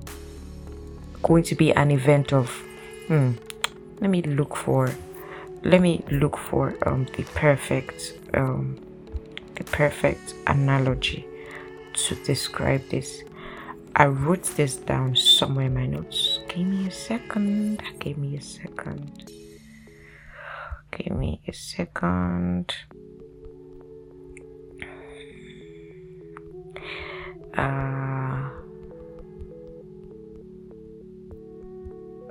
going 1.24 1.44
to 1.44 1.56
be 1.56 1.72
an 1.74 1.92
event 1.92 2.34
of 2.34 2.50
hmm, 3.08 3.32
let 4.00 4.10
me 4.10 4.22
look 4.22 4.56
for 4.56 4.90
let 5.64 5.82
me 5.82 6.04
look 6.12 6.38
for 6.38 6.76
um 6.88 7.06
the 7.18 7.24
perfect 7.36 8.14
um 8.34 8.80
the 9.56 9.64
perfect 9.66 10.34
analogy 10.48 11.26
to 11.94 12.16
describe 12.24 12.82
this 12.90 13.24
I 13.96 14.06
wrote 14.06 14.44
this 14.56 14.78
down 14.78 15.16
somewhere 15.16 15.66
in 15.66 15.74
my 15.74 15.86
notes. 15.86 16.40
Give 16.48 16.66
me 16.66 16.88
a 16.88 16.92
second. 16.92 17.82
Give 18.00 18.18
me 18.18 18.38
a 18.38 18.42
second. 18.42 19.32
Give 20.92 21.12
me 21.18 21.42
a 21.48 21.54
second. 21.54 22.74
Uh, 27.54 28.50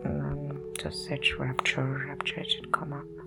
mm, 0.03 0.07
um, 0.07 0.63
just 0.79 1.05
search 1.05 1.35
rapture. 1.39 2.07
Rapture 2.09 2.45
should 2.45 2.73
come 2.73 2.93
up. 2.95 3.20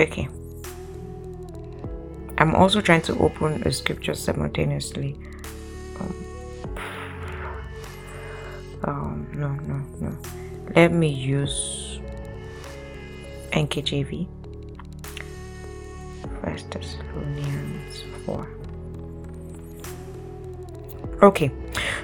Okay. 0.00 0.28
I'm 2.38 2.54
also 2.54 2.80
trying 2.80 3.02
to 3.02 3.16
open 3.18 3.62
a 3.62 3.72
scripture 3.72 4.14
simultaneously. 4.14 5.16
Um, 6.00 6.24
um 8.84 9.28
no, 9.32 9.54
no, 9.54 9.80
no. 10.00 10.18
Let 10.74 10.92
me 10.92 11.08
use 11.08 12.00
NKJV. 13.52 14.26
First 16.42 16.70
Thessalonians 16.72 18.02
4. 18.26 18.48
Okay, 21.22 21.50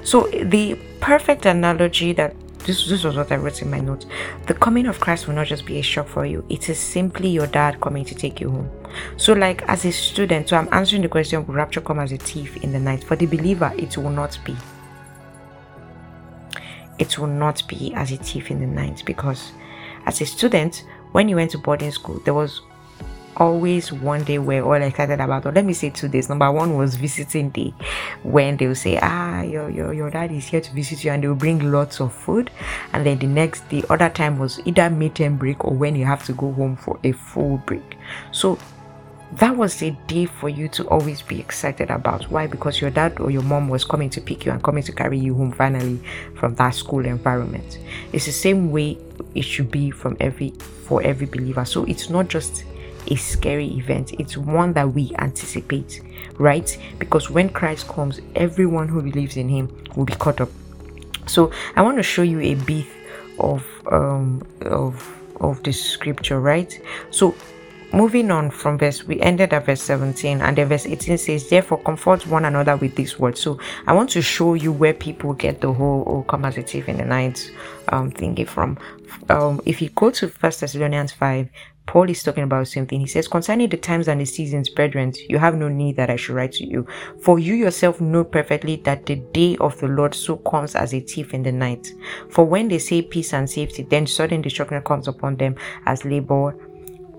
so 0.03 0.29
the 0.33 0.79
perfect 1.01 1.45
analogy 1.45 2.13
that 2.13 2.35
this, 2.65 2.89
this 2.89 3.05
was 3.05 3.17
what 3.17 3.33
I 3.33 3.37
wrote 3.37 3.63
in 3.63 3.71
my 3.71 3.81
notes. 3.81 4.07
The 4.47 4.55
coming 4.55 4.87
of 4.87 5.01
Christ 5.01 5.27
will 5.27 5.35
not 5.35 5.47
just 5.47 5.67
be 5.67 5.79
a 5.79 5.83
shock 5.83 6.09
for 6.09 6.27
you, 6.27 6.45
it 6.49 6.69
is 6.69 6.79
simply 6.79 7.29
your 7.29 7.47
dad 7.47 7.81
coming 7.81 8.05
to 8.05 8.15
take 8.15 8.41
you 8.41 8.51
home. 8.51 8.71
So, 9.17 9.33
like 9.33 9.63
as 9.69 9.85
a 9.85 9.93
student, 9.93 10.49
so 10.49 10.57
I'm 10.57 10.69
answering 10.73 11.03
the 11.03 11.09
question 11.09 11.47
will 11.47 11.55
rapture 11.55 11.81
come 11.81 11.99
as 11.99 12.13
a 12.13 12.17
thief 12.17 12.57
in 12.59 12.73
the 12.73 12.81
night? 12.81 13.05
For 13.05 13.17
the 13.17 13.27
believer, 13.27 13.73
it 13.77 13.97
will 13.97 14.11
not 14.11 14.39
be. 14.45 14.57
It 16.99 17.19
will 17.19 17.29
not 17.29 17.63
be 17.67 17.95
as 17.95 18.13
a 18.13 18.17
thief 18.17 18.51
in 18.51 18.61
the 18.61 18.67
night 18.67 19.03
because 19.07 19.53
as 20.07 20.21
a 20.21 20.27
student, 20.27 20.85
when 21.13 21.29
you 21.29 21.37
went 21.37 21.51
to 21.53 21.59
boarding 21.59 21.91
school, 21.91 22.21
there 22.25 22.35
was 22.35 22.61
always 23.37 23.93
one 23.93 24.25
day 24.25 24.39
we're 24.39 24.63
all 24.63 24.75
excited 24.75 25.21
about 25.21 25.47
or 25.47 25.53
let 25.53 25.65
me 25.65 25.73
say 25.73 25.91
two 25.91 26.09
days 26.09 26.29
number 26.29 26.51
one 26.51 26.77
was 26.77 26.97
visiting 26.97 27.51
day 27.51 27.73
when 28.23 28.57
they'll 28.57 28.75
say 28.75 28.99
ah 29.03 29.43
your, 29.43 29.71
your 29.71 29.93
your 29.93 30.11
dad 30.11 30.31
is 30.33 30.47
here 30.47 30.61
to 30.61 30.73
visit 30.73 31.05
you 31.05 31.11
and 31.11 31.23
they'll 31.23 31.35
bring 31.35 31.71
lots 31.71 32.01
of 32.01 32.13
food 32.13 32.51
and 32.93 33.07
then 33.07 33.19
the 33.19 33.27
next 33.27 33.69
the 33.69 33.85
other 33.89 34.09
time 34.09 34.39
was 34.39 34.61
either 34.67 34.83
midterm 34.83 35.39
break 35.39 35.65
or 35.65 35.73
when 35.73 35.95
you 35.95 36.05
have 36.05 36.25
to 36.25 36.33
go 36.33 36.53
home 36.53 36.77
for 36.77 36.99
a 37.05 37.13
full 37.13 37.57
break 37.59 37.97
so 38.33 38.59
that 39.35 39.57
was 39.57 39.81
a 39.83 39.91
day 40.09 40.27
for 40.27 40.49
you 40.49 40.69
to 40.69 40.87
always 40.89 41.23
be 41.23 41.39
excited 41.39 41.89
about. 41.91 42.25
Why? 42.31 42.49
Because 42.49 42.81
your 42.81 42.91
dad 42.91 43.21
or 43.21 43.31
your 43.31 43.43
mom 43.43 43.69
was 43.69 43.85
coming 43.85 44.11
to 44.11 44.21
pick 44.21 44.45
you 44.45 44.51
and 44.51 44.63
coming 44.63 44.83
to 44.83 44.93
carry 44.93 45.19
you 45.19 45.35
home 45.37 45.53
finally 45.53 46.01
from 46.35 46.57
that 46.57 46.71
school 46.71 47.05
environment. 47.07 47.79
It's 48.13 48.27
the 48.27 48.33
same 48.33 48.73
way 48.73 48.99
it 49.37 49.43
should 49.43 49.71
be 49.71 49.93
from 49.93 50.17
every 50.19 50.51
for 50.85 51.01
every 51.03 51.27
believer. 51.27 51.65
So 51.65 51.85
it's 51.85 52.11
not 52.11 52.27
just 52.27 52.65
a 53.09 53.17
scary 53.17 53.67
event, 53.77 54.13
it's 54.15 54.37
one 54.37 54.73
that 54.75 54.93
we 54.93 55.13
anticipate, 55.19 56.01
right? 56.39 56.77
Because 56.99 57.31
when 57.31 57.49
Christ 57.49 57.89
comes, 57.89 58.21
everyone 58.35 58.89
who 58.89 59.03
believes 59.03 59.37
in 59.37 59.49
him 59.49 59.69
will 59.97 60.05
be 60.05 60.15
caught 60.15 60.41
up. 60.41 60.51
So 61.27 61.53
I 61.77 61.83
want 61.83 61.97
to 61.97 62.03
show 62.03 62.23
you 62.23 62.41
a 62.41 62.55
bit 62.55 62.87
of 63.39 63.65
um 63.91 64.43
of 64.63 65.17
of 65.41 65.63
the 65.63 65.73
scripture, 65.73 66.41
right? 66.41 66.81
So 67.11 67.35
moving 67.93 68.31
on 68.31 68.51
from 68.51 68.79
verse 68.79 69.05
we 69.05 69.21
ended 69.21 69.53
at 69.53 69.67
verse 69.67 69.83
17 69.83 70.41
and 70.41 70.57
then 70.57 70.69
verse 70.69 70.87
18 70.87 71.19
says 71.19 71.49
therefore 71.49 71.79
comfort 71.79 72.25
one 72.27 72.45
another 72.45 72.77
with 72.77 72.95
this 72.95 73.19
word 73.19 73.37
so 73.37 73.59
i 73.87 73.93
want 73.93 74.09
to 74.09 74.23
show 74.23 74.55
you 74.55 74.73
where 74.73 74.95
people 74.95 75.33
get 75.35 75.61
the 75.61 75.73
whole 75.73 76.05
oh 76.07 76.23
come 76.23 76.45
as 76.45 76.57
a 76.57 76.63
thief 76.63 76.89
in 76.89 76.99
the 76.99 77.05
night 77.05 77.51
um 77.89 78.11
thinking 78.11 78.47
from 78.47 78.79
um 79.29 79.61
if 79.65 79.83
you 79.83 79.89
go 79.91 80.11
to 80.11 80.29
first 80.29 80.61
thessalonians 80.61 81.13
5 81.13 81.49
Paul 81.91 82.09
is 82.09 82.23
talking 82.23 82.45
about 82.45 82.61
the 82.61 82.67
same 82.67 82.87
thing. 82.87 83.01
He 83.01 83.09
says, 83.09 83.27
Concerning 83.27 83.69
the 83.69 83.77
times 83.77 84.07
and 84.07 84.21
the 84.21 84.25
seasons, 84.25 84.69
brethren, 84.69 85.13
you 85.29 85.39
have 85.39 85.57
no 85.57 85.67
need 85.67 85.97
that 85.97 86.09
I 86.09 86.15
should 86.15 86.37
write 86.37 86.53
to 86.53 86.65
you. 86.65 86.87
For 87.21 87.41
you 87.41 87.55
yourself 87.55 88.01
know 88.01 88.23
perfectly 88.23 88.77
that 88.85 89.07
the 89.07 89.17
day 89.17 89.57
of 89.57 89.77
the 89.81 89.89
Lord 89.89 90.15
so 90.15 90.37
comes 90.37 90.77
as 90.77 90.95
a 90.95 91.01
thief 91.01 91.35
in 91.35 91.43
the 91.43 91.51
night. 91.51 91.93
For 92.29 92.45
when 92.45 92.69
they 92.69 92.79
say 92.79 93.03
peace 93.03 93.33
and 93.33 93.51
safety, 93.51 93.83
then 93.83 94.07
sudden 94.07 94.41
destruction 94.41 94.81
comes 94.83 95.09
upon 95.09 95.35
them 95.37 95.57
as 95.85 96.05
labor 96.05 96.55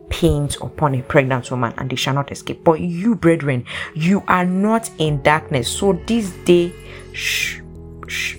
pains 0.10 0.56
upon 0.62 0.96
a 0.96 1.02
pregnant 1.02 1.52
woman, 1.52 1.74
and 1.78 1.90
they 1.90 1.98
shall 1.98 2.14
not 2.14 2.32
escape. 2.32 2.64
But 2.64 2.80
you, 2.80 3.16
brethren, 3.16 3.66
you 3.94 4.24
are 4.30 4.46
not 4.46 4.90
in 5.00 5.22
darkness. 5.22 5.68
So 5.68 6.00
this 6.08 6.32
day, 6.46 6.72
shh, 7.12 7.60
shh, 8.08 8.38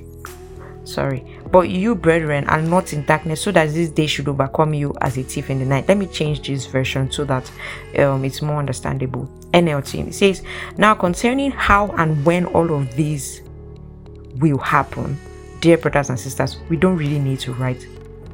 sorry 0.84 1.26
but 1.52 1.68
you, 1.68 1.94
brethren, 1.94 2.48
are 2.48 2.62
not 2.62 2.94
in 2.94 3.04
darkness, 3.04 3.42
so 3.42 3.52
that 3.52 3.68
this 3.74 3.90
day 3.90 4.06
should 4.06 4.26
overcome 4.26 4.72
you 4.72 4.94
as 5.02 5.18
a 5.18 5.22
thief 5.22 5.50
in 5.50 5.58
the 5.58 5.66
night. 5.66 5.86
Let 5.86 5.98
me 5.98 6.06
change 6.06 6.46
this 6.46 6.64
version 6.64 7.10
so 7.10 7.24
that 7.24 7.52
um, 7.98 8.24
it's 8.24 8.40
more 8.40 8.56
understandable. 8.58 9.26
NLT 9.52 10.08
it 10.08 10.14
says, 10.14 10.42
Now 10.78 10.94
concerning 10.94 11.50
how 11.50 11.88
and 11.98 12.24
when 12.24 12.46
all 12.46 12.74
of 12.74 12.96
these 12.96 13.42
will 14.36 14.56
happen, 14.56 15.18
dear 15.60 15.76
brothers 15.76 16.08
and 16.08 16.18
sisters, 16.18 16.56
we 16.70 16.76
don't 16.76 16.96
really 16.96 17.18
need 17.18 17.40
to 17.40 17.52
write 17.52 17.86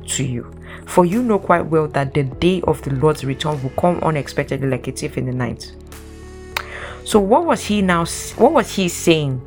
to 0.07 0.25
you. 0.25 0.55
For 0.87 1.05
you 1.05 1.21
know 1.21 1.41
quite 1.41 1.67
well 1.67 1.89
that 1.89 2.15
the 2.15 2.23
day 2.23 2.63
of 2.63 2.81
the 2.83 2.95
Lord's 2.95 3.25
return 3.25 3.61
will 3.63 3.71
come 3.71 3.99
unexpectedly 3.99 4.69
like 4.69 4.87
a 4.87 4.93
thief 4.93 5.19
in 5.19 5.27
the 5.27 5.33
night. 5.33 5.73
So 7.05 7.19
what 7.19 7.47
was 7.47 7.65
he 7.65 7.83
now 7.83 8.05
what 8.37 8.53
was 8.53 8.77
he 8.77 8.89
saying? 8.89 9.43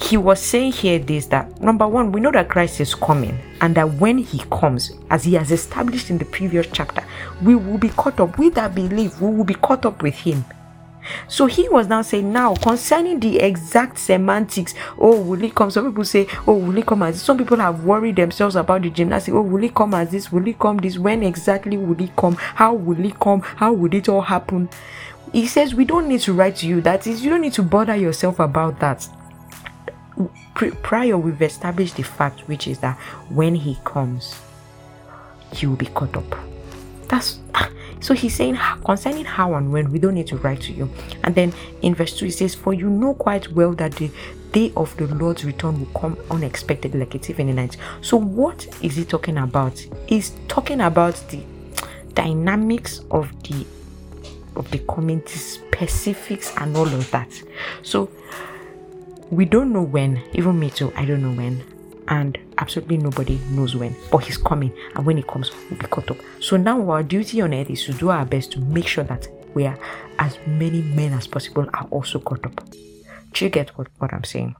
He 0.00 0.16
was 0.16 0.40
saying 0.40 0.72
here 0.72 0.98
this 0.98 1.26
that 1.26 1.60
number 1.60 1.86
one, 1.86 2.12
we 2.12 2.20
know 2.20 2.30
that 2.32 2.48
Christ 2.48 2.80
is 2.80 2.94
coming, 2.94 3.38
and 3.60 3.74
that 3.74 3.94
when 3.94 4.18
he 4.18 4.38
comes, 4.50 4.92
as 5.10 5.24
he 5.24 5.34
has 5.34 5.50
established 5.50 6.10
in 6.10 6.18
the 6.18 6.24
previous 6.24 6.66
chapter, 6.72 7.04
we 7.42 7.54
will 7.54 7.78
be 7.78 7.88
caught 7.90 8.20
up. 8.20 8.38
with 8.38 8.54
that 8.54 8.74
belief, 8.74 9.20
we 9.20 9.30
will 9.34 9.44
be 9.44 9.54
caught 9.54 9.84
up 9.84 10.02
with 10.02 10.14
him. 10.14 10.44
So 11.26 11.46
he 11.46 11.68
was 11.68 11.88
now 11.88 12.02
saying, 12.02 12.32
now 12.32 12.54
concerning 12.54 13.18
the 13.18 13.38
exact 13.38 13.98
semantics, 13.98 14.74
oh, 14.98 15.20
will 15.20 15.38
he 15.38 15.50
come? 15.50 15.70
Some 15.70 15.86
people 15.90 16.04
say, 16.04 16.26
oh, 16.46 16.54
will 16.54 16.72
he 16.72 16.82
come 16.82 17.02
as 17.02 17.14
this? 17.14 17.22
Some 17.22 17.38
people 17.38 17.56
have 17.56 17.84
worried 17.84 18.16
themselves 18.16 18.56
about 18.56 18.82
the 18.82 18.90
gymnastics. 18.90 19.34
Oh, 19.34 19.42
will 19.42 19.62
he 19.62 19.70
come 19.70 19.94
as 19.94 20.10
this? 20.10 20.30
Will 20.30 20.44
he 20.44 20.52
come 20.52 20.76
this? 20.76 20.98
When 20.98 21.22
exactly 21.22 21.76
will 21.78 21.94
he 21.94 22.12
come? 22.16 22.34
How 22.34 22.74
will 22.74 22.96
he 22.96 23.12
come? 23.12 23.40
How 23.40 23.72
would 23.72 23.94
it 23.94 24.08
all 24.08 24.20
happen? 24.20 24.68
He 25.32 25.46
says, 25.46 25.74
we 25.74 25.86
don't 25.86 26.08
need 26.08 26.20
to 26.22 26.34
write 26.34 26.56
to 26.56 26.66
you. 26.66 26.82
That 26.82 27.06
is, 27.06 27.24
you 27.24 27.30
don't 27.30 27.40
need 27.42 27.54
to 27.54 27.62
bother 27.62 27.96
yourself 27.96 28.38
about 28.38 28.78
that 28.80 29.08
prior 30.82 31.16
we've 31.16 31.42
established 31.42 31.96
the 31.96 32.02
fact 32.02 32.40
which 32.48 32.66
is 32.66 32.78
that 32.80 32.96
when 33.30 33.54
he 33.54 33.78
comes 33.84 34.40
he 35.52 35.66
will 35.66 35.76
be 35.76 35.86
caught 35.86 36.16
up. 36.16 36.38
That's 37.08 37.38
ah, 37.54 37.70
so 38.00 38.14
he's 38.14 38.34
saying 38.34 38.56
concerning 38.84 39.24
how 39.24 39.54
and 39.54 39.72
when 39.72 39.90
we 39.90 39.98
don't 39.98 40.14
need 40.14 40.26
to 40.28 40.36
write 40.38 40.60
to 40.62 40.72
you. 40.72 40.90
And 41.24 41.34
then 41.34 41.52
in 41.82 41.94
verse 41.94 42.16
2 42.18 42.26
he 42.26 42.30
says 42.30 42.54
for 42.54 42.74
you 42.74 42.90
know 42.90 43.14
quite 43.14 43.50
well 43.52 43.72
that 43.74 43.92
the 43.92 44.10
day 44.52 44.72
of 44.76 44.96
the 44.96 45.06
lord's 45.14 45.44
return 45.44 45.78
will 45.78 46.00
come 46.00 46.18
unexpectedly 46.30 47.00
like 47.00 47.14
a 47.14 47.18
thief 47.18 47.38
in 47.38 47.48
the 47.48 47.52
night. 47.54 47.76
So 48.00 48.16
what 48.16 48.66
is 48.82 48.96
he 48.96 49.04
talking 49.04 49.38
about? 49.38 49.78
He's 50.06 50.32
talking 50.48 50.80
about 50.80 51.14
the 51.30 51.42
dynamics 52.14 53.00
of 53.10 53.30
the 53.44 53.66
of 54.56 54.70
the 54.70 54.78
coming 54.80 55.24
specifics 55.26 56.52
and 56.56 56.76
all 56.76 56.86
of 56.86 57.10
that. 57.12 57.30
So 57.82 58.10
we 59.30 59.44
don't 59.44 59.72
know 59.72 59.82
when, 59.82 60.22
even 60.32 60.58
me 60.58 60.70
too, 60.70 60.92
I 60.96 61.04
don't 61.04 61.22
know 61.22 61.32
when. 61.32 61.64
And 62.08 62.38
absolutely 62.56 62.96
nobody 62.96 63.38
knows 63.50 63.76
when. 63.76 63.94
But 64.10 64.24
he's 64.24 64.38
coming. 64.38 64.72
And 64.94 65.04
when 65.04 65.18
he 65.18 65.22
comes, 65.22 65.50
we'll 65.70 65.78
be 65.78 65.86
caught 65.86 66.10
up. 66.10 66.16
So 66.40 66.56
now 66.56 66.90
our 66.90 67.02
duty 67.02 67.42
on 67.42 67.52
earth 67.52 67.68
is 67.68 67.84
to 67.84 67.92
do 67.92 68.08
our 68.08 68.24
best 68.24 68.52
to 68.52 68.60
make 68.60 68.86
sure 68.86 69.04
that 69.04 69.28
we 69.54 69.66
are 69.66 69.78
as 70.18 70.38
many 70.46 70.80
men 70.80 71.12
as 71.12 71.26
possible 71.26 71.66
are 71.74 71.86
also 71.90 72.18
caught 72.18 72.46
up. 72.46 72.64
Do 73.32 73.44
you 73.44 73.50
get 73.50 73.70
what, 73.76 73.88
what 73.98 74.14
I'm 74.14 74.24
saying? 74.24 74.56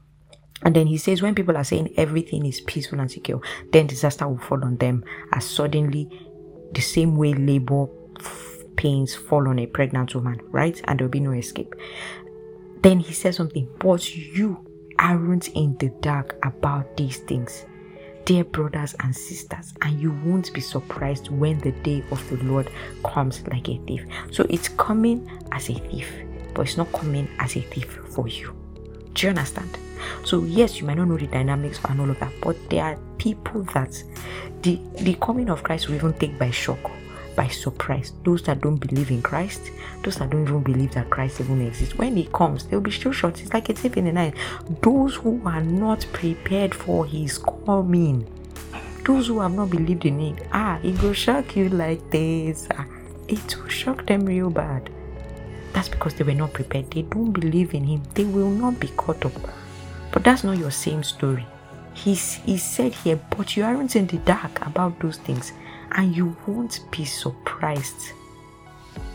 And 0.62 0.74
then 0.74 0.88
he 0.88 0.98
says, 0.98 1.22
when 1.22 1.35
people 1.35 1.57
are 1.57 1.64
saying 1.64 1.94
everything 1.96 2.44
is 2.44 2.61
peaceful 2.61 3.00
and 3.00 3.11
secure, 3.11 3.40
then 3.72 3.87
disaster 3.87 4.28
will 4.28 4.38
fall 4.38 4.62
on 4.64 4.76
them 4.76 5.04
as 5.33 5.44
suddenly 5.44 6.09
the 6.72 6.81
same 6.81 7.16
way 7.16 7.33
labor 7.33 7.87
pains 8.76 9.14
fall 9.14 9.48
on 9.48 9.59
a 9.59 9.66
pregnant 9.66 10.14
woman, 10.14 10.40
right? 10.50 10.81
And 10.85 10.98
there'll 10.98 11.11
be 11.11 11.20
no 11.20 11.33
escape. 11.33 11.74
Then 12.83 13.01
he 13.01 13.12
said 13.12 13.35
something, 13.35 13.69
but 13.79 14.14
you 14.14 14.64
aren't 14.99 15.49
in 15.49 15.77
the 15.79 15.88
dark 16.01 16.38
about 16.45 16.97
these 16.97 17.19
things, 17.19 17.67
dear 18.25 18.45
brothers 18.45 18.95
and 19.01 19.14
sisters, 19.14 19.73
and 19.83 20.01
you 20.01 20.12
won't 20.25 20.53
be 20.53 20.61
surprised 20.61 21.29
when 21.31 21.59
the 21.61 21.73
day 21.73 22.05
of 22.11 22.29
the 22.31 22.37
Lord 22.45 22.71
comes 23.05 23.47
like 23.49 23.69
a 23.69 23.79
thief. 23.87 24.05
So 24.31 24.47
it's 24.49 24.69
coming 24.69 25.29
as 25.53 25.71
a 25.71 25.75
thief, 25.75 26.12
but 26.55 26.62
it's 26.62 26.77
not 26.77 26.93
coming 26.93 27.29
as 27.38 27.57
a 27.57 27.61
thief 27.61 27.99
for 28.11 28.29
you. 28.29 28.55
Do 29.14 29.27
you 29.27 29.31
understand? 29.31 29.77
So 30.25 30.45
yes, 30.45 30.79
you 30.79 30.87
might 30.87 30.99
not 30.99 31.09
know 31.09 31.17
the 31.17 31.27
dynamics 31.27 31.81
and 31.88 32.01
all 32.01 32.11
of 32.11 32.19
that, 32.21 32.33
but 32.41 32.57
there 32.71 32.85
are 32.85 32.99
people 33.19 33.62
that 33.75 34.01
the 34.62 34.81
the 35.01 35.14
coming 35.14 35.51
of 35.51 35.62
Christ 35.62 35.88
will 35.88 35.97
even 35.97 36.12
take 36.14 36.38
by 36.38 36.51
shock 36.51 36.91
by 37.38 37.46
surprise. 37.46 38.12
Those 38.24 38.42
that 38.42 38.61
don't 38.61 38.79
believe 38.79 39.12
in 39.12 39.22
Christ, 39.22 39.70
those 40.03 40.16
that 40.16 40.31
don't 40.31 40.42
even 40.42 40.61
believe 40.61 40.92
that 40.94 41.09
Christ 41.09 41.40
even 41.40 41.62
exists, 41.62 41.94
when 41.94 42.16
He 42.16 42.29
comes, 42.35 42.64
they'll 42.64 42.81
be 42.81 42.90
still 42.90 43.12
short. 43.12 43.40
It's 43.40 43.55
like 43.55 43.68
a 43.68 43.74
thief 43.74 43.96
in 43.96 44.07
the 44.07 44.12
night. 44.12 44.35
Those 44.83 45.14
who 45.14 45.40
are 45.46 45.62
not 45.62 46.05
prepared 46.12 46.74
for 46.74 47.07
His 47.07 47.38
coming, 47.38 48.27
those 49.07 49.29
who 49.29 49.38
have 49.38 49.53
not 49.53 49.70
believed 49.70 50.05
in 50.05 50.20
it, 50.20 50.48
ah, 50.53 50.81
it 50.83 51.01
will 51.01 51.12
shock 51.12 51.55
you 51.55 51.68
like 51.68 52.11
this. 52.11 52.66
Ah, 52.77 52.85
it 53.29 53.57
will 53.57 53.68
shock 53.68 54.05
them 54.05 54.27
real 54.27 54.51
bad. 54.51 54.90
That's 55.72 55.88
because 55.88 56.14
they 56.14 56.24
were 56.24 56.35
not 56.35 56.53
prepared. 56.53 56.90
They 56.90 57.03
don't 57.03 57.31
believe 57.31 57.72
in 57.72 57.85
him. 57.85 58.03
They 58.14 58.24
will 58.24 58.51
not 58.51 58.81
be 58.81 58.88
caught 58.88 59.24
up. 59.24 59.33
But 60.11 60.24
that's 60.24 60.42
not 60.42 60.59
your 60.59 60.72
same 60.72 61.05
story. 61.05 61.46
He's 61.94 62.35
he 62.35 62.59
said 62.59 62.94
here, 62.94 63.20
but 63.37 63.57
you 63.57 63.62
aren't 63.62 63.94
in 63.94 64.09
the 64.09 64.18
dark 64.18 64.66
about 64.66 64.98
those 64.98 65.18
things, 65.18 65.53
and 65.92 66.14
you 66.14 66.37
won't 66.46 66.81
be 66.90 67.05
surprised 67.05 68.12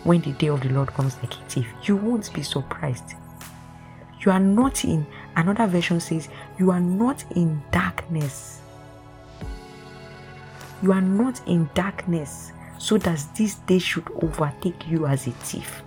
when 0.04 0.22
the 0.22 0.32
day 0.34 0.48
of 0.48 0.62
the 0.62 0.70
Lord 0.70 0.90
comes 0.90 1.16
like 1.18 1.34
a 1.34 1.50
thief. 1.50 1.68
You 1.84 1.96
won't 1.96 2.34
be 2.34 2.44
surprised. 2.44 3.16
You 4.22 4.32
are 4.32 4.40
not 4.40 4.86
in 4.86 5.06
another 5.36 5.68
version 5.68 6.00
says, 6.00 6.30
You 6.58 6.72
are 6.72 6.80
not 6.80 7.24
in 7.36 7.62
darkness. 7.72 8.62
You 10.82 10.92
are 10.92 11.02
not 11.02 11.46
in 11.48 11.70
darkness, 11.74 12.52
so 12.78 12.98
that 13.00 13.24
this 13.36 13.56
day 13.56 13.80
should 13.80 14.10
overtake 14.22 14.88
you 14.88 15.08
as 15.08 15.28
a 15.28 15.32
thief. 15.32 15.82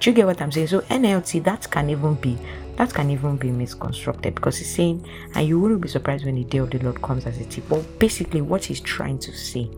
Do 0.00 0.10
you 0.10 0.16
get 0.16 0.26
what 0.26 0.42
I'm 0.42 0.52
saying? 0.52 0.68
So 0.68 0.80
NLT 0.82 1.42
that 1.44 1.70
can 1.70 1.88
even 1.88 2.14
be 2.14 2.38
that 2.76 2.92
can 2.92 3.10
even 3.10 3.36
be 3.36 3.50
misconstructed 3.50 4.34
because 4.34 4.58
he's 4.58 4.74
saying, 4.74 5.06
and 5.34 5.46
you 5.48 5.58
wouldn't 5.58 5.80
be 5.80 5.88
surprised 5.88 6.24
when 6.24 6.34
the 6.34 6.44
day 6.44 6.58
of 6.58 6.70
the 6.70 6.78
Lord 6.78 7.00
comes 7.02 7.26
as 7.26 7.40
a 7.40 7.44
thief. 7.44 7.64
But 7.68 7.98
basically, 7.98 8.42
what 8.42 8.64
he's 8.64 8.80
trying 8.80 9.18
to 9.20 9.32
say, 9.32 9.70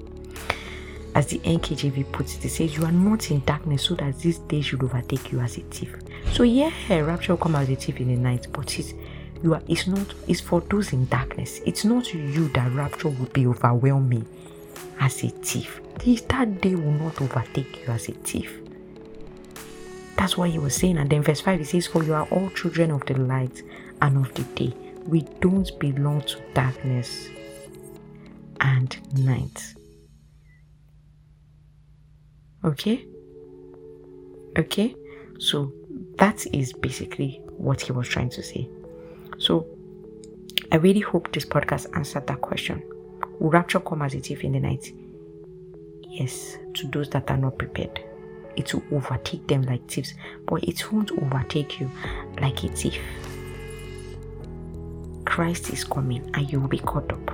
as 1.14 1.26
the 1.26 1.38
NKJV 1.38 2.12
puts 2.12 2.36
it, 2.36 2.42
he 2.42 2.48
says, 2.48 2.76
You 2.76 2.84
are 2.84 2.92
not 2.92 3.30
in 3.30 3.40
darkness 3.44 3.84
so 3.84 3.94
that 3.96 4.18
this 4.18 4.38
day 4.38 4.60
should 4.60 4.82
overtake 4.82 5.32
you 5.32 5.40
as 5.40 5.58
a 5.58 5.62
thief. 5.62 5.94
So 6.32 6.42
yeah, 6.42 6.72
rapture 7.00 7.32
will 7.32 7.38
come 7.38 7.56
as 7.56 7.68
a 7.68 7.76
thief 7.76 8.00
in 8.00 8.08
the 8.08 8.16
night, 8.16 8.46
but 8.52 8.78
it's 8.78 8.94
you 9.42 9.54
are 9.54 9.62
it's 9.68 9.86
not 9.86 10.14
it's 10.26 10.40
for 10.40 10.60
those 10.62 10.92
in 10.92 11.06
darkness. 11.06 11.60
It's 11.64 11.84
not 11.84 12.12
you 12.12 12.48
that 12.48 12.72
rapture 12.72 13.08
will 13.08 13.26
be 13.26 13.46
overwhelming 13.46 14.26
as 15.00 15.22
a 15.22 15.28
thief. 15.28 15.80
This 16.04 16.20
that 16.22 16.60
day 16.60 16.74
will 16.74 16.92
not 16.92 17.20
overtake 17.20 17.86
you 17.86 17.92
as 17.92 18.08
a 18.08 18.12
thief. 18.12 18.60
That's 20.18 20.36
what 20.36 20.50
he 20.50 20.58
was 20.58 20.74
saying. 20.74 20.98
And 20.98 21.08
then 21.08 21.22
verse 21.22 21.40
5 21.40 21.60
he 21.60 21.64
says, 21.64 21.86
For 21.86 22.02
you 22.02 22.12
are 22.12 22.26
all 22.26 22.50
children 22.50 22.90
of 22.90 23.06
the 23.06 23.14
light 23.14 23.62
and 24.02 24.18
of 24.18 24.34
the 24.34 24.42
day. 24.42 24.74
We 25.06 25.22
don't 25.40 25.70
belong 25.78 26.22
to 26.22 26.40
darkness 26.54 27.28
and 28.60 29.24
night. 29.24 29.74
Okay? 32.64 33.06
Okay? 34.58 34.96
So 35.38 35.72
that 36.16 36.44
is 36.52 36.72
basically 36.72 37.40
what 37.46 37.80
he 37.80 37.92
was 37.92 38.08
trying 38.08 38.30
to 38.30 38.42
say. 38.42 38.68
So 39.38 39.66
I 40.72 40.76
really 40.76 41.00
hope 41.00 41.32
this 41.32 41.44
podcast 41.44 41.86
answered 41.96 42.26
that 42.26 42.40
question. 42.40 42.82
Will 43.38 43.50
rapture 43.50 43.78
come 43.78 44.02
as 44.02 44.14
a 44.14 44.20
thief 44.20 44.42
in 44.42 44.52
the 44.52 44.60
night? 44.60 44.92
Yes, 46.08 46.58
to 46.74 46.88
those 46.88 47.08
that 47.10 47.30
are 47.30 47.36
not 47.36 47.56
prepared 47.56 48.00
it 48.58 48.74
will 48.74 48.82
overtake 48.92 49.46
them 49.46 49.62
like 49.62 49.88
thieves, 49.88 50.14
but 50.46 50.64
it 50.64 50.92
won't 50.92 51.12
overtake 51.12 51.80
you 51.80 51.90
like 52.40 52.64
a 52.64 52.68
thief. 52.68 52.98
Christ 55.24 55.70
is 55.70 55.84
coming 55.84 56.28
and 56.34 56.50
you 56.50 56.60
will 56.60 56.68
be 56.68 56.78
caught 56.78 57.12
up. 57.12 57.30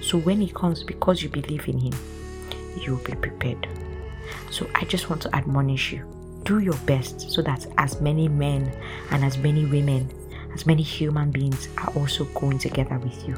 So 0.00 0.18
when 0.18 0.40
he 0.40 0.48
comes, 0.48 0.84
because 0.84 1.22
you 1.22 1.28
believe 1.28 1.68
in 1.68 1.78
him, 1.78 1.92
you 2.80 2.92
will 2.92 3.04
be 3.04 3.14
prepared. 3.14 3.66
So 4.50 4.68
I 4.74 4.84
just 4.84 5.10
want 5.10 5.22
to 5.22 5.34
admonish 5.34 5.92
you 5.92 6.12
do 6.44 6.60
your 6.60 6.76
best 6.86 7.28
so 7.28 7.42
that 7.42 7.66
as 7.76 8.00
many 8.00 8.28
men 8.28 8.70
and 9.10 9.24
as 9.24 9.36
many 9.36 9.66
women, 9.66 10.08
as 10.54 10.64
many 10.64 10.82
human 10.82 11.32
beings 11.32 11.68
are 11.78 11.92
also 11.96 12.24
going 12.26 12.58
together 12.60 12.98
with 12.98 13.26
you 13.26 13.36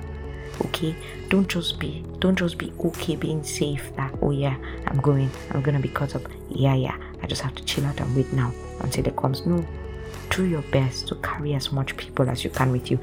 okay? 0.66 0.94
Don't 1.28 1.48
just 1.48 1.78
be 1.78 2.04
don't 2.18 2.36
just 2.38 2.58
be 2.58 2.72
okay 2.80 3.16
being 3.16 3.42
safe 3.44 3.94
that 3.96 4.12
oh 4.22 4.30
yeah 4.30 4.56
i'm 4.86 5.00
going 5.00 5.30
i'm 5.50 5.62
gonna 5.62 5.80
be 5.80 5.88
caught 5.88 6.16
up. 6.16 6.22
Yeah 6.48 6.74
yeah 6.74 6.96
i 7.22 7.26
just 7.26 7.42
have 7.42 7.54
to 7.54 7.64
chill 7.64 7.86
out 7.86 8.00
and 8.00 8.14
wait 8.16 8.32
now 8.32 8.52
until 8.80 9.06
it 9.06 9.16
comes. 9.16 9.44
No 9.46 9.64
do 10.30 10.44
your 10.44 10.62
best 10.70 11.08
to 11.08 11.14
carry 11.16 11.54
as 11.54 11.72
much 11.72 11.96
people 11.96 12.28
as 12.28 12.44
you 12.44 12.50
can 12.50 12.70
with 12.72 12.90
you. 12.90 12.98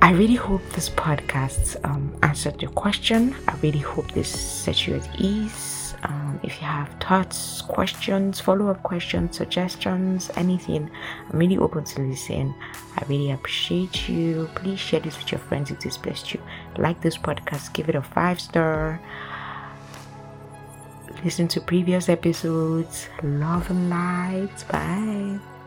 I 0.00 0.12
really 0.12 0.36
hope 0.36 0.62
this 0.70 0.88
podcast 0.88 1.76
um, 1.84 2.16
answered 2.22 2.62
your 2.62 2.70
question. 2.70 3.34
I 3.46 3.56
really 3.62 3.80
hope 3.80 4.10
this 4.12 4.28
set 4.28 4.86
you 4.86 4.94
at 4.96 5.20
ease 5.20 5.77
um, 6.04 6.38
if 6.42 6.60
you 6.60 6.66
have 6.66 6.88
thoughts, 7.00 7.62
questions, 7.62 8.40
follow 8.40 8.68
up 8.68 8.82
questions, 8.82 9.36
suggestions, 9.36 10.30
anything, 10.36 10.90
I'm 11.30 11.38
really 11.38 11.58
open 11.58 11.84
to 11.84 12.02
listen. 12.02 12.54
I 12.96 13.04
really 13.08 13.32
appreciate 13.32 14.08
you. 14.08 14.48
Please 14.54 14.78
share 14.78 15.00
this 15.00 15.18
with 15.18 15.32
your 15.32 15.40
friends 15.40 15.70
if 15.70 15.80
this 15.80 15.96
blessed 15.96 16.34
you. 16.34 16.40
Like 16.76 17.00
this 17.00 17.18
podcast, 17.18 17.72
give 17.72 17.88
it 17.88 17.94
a 17.94 18.02
five 18.02 18.40
star. 18.40 19.00
Listen 21.24 21.48
to 21.48 21.60
previous 21.60 22.08
episodes. 22.08 23.08
Love 23.22 23.70
and 23.70 23.90
light. 23.90 24.64
Bye. 24.70 25.57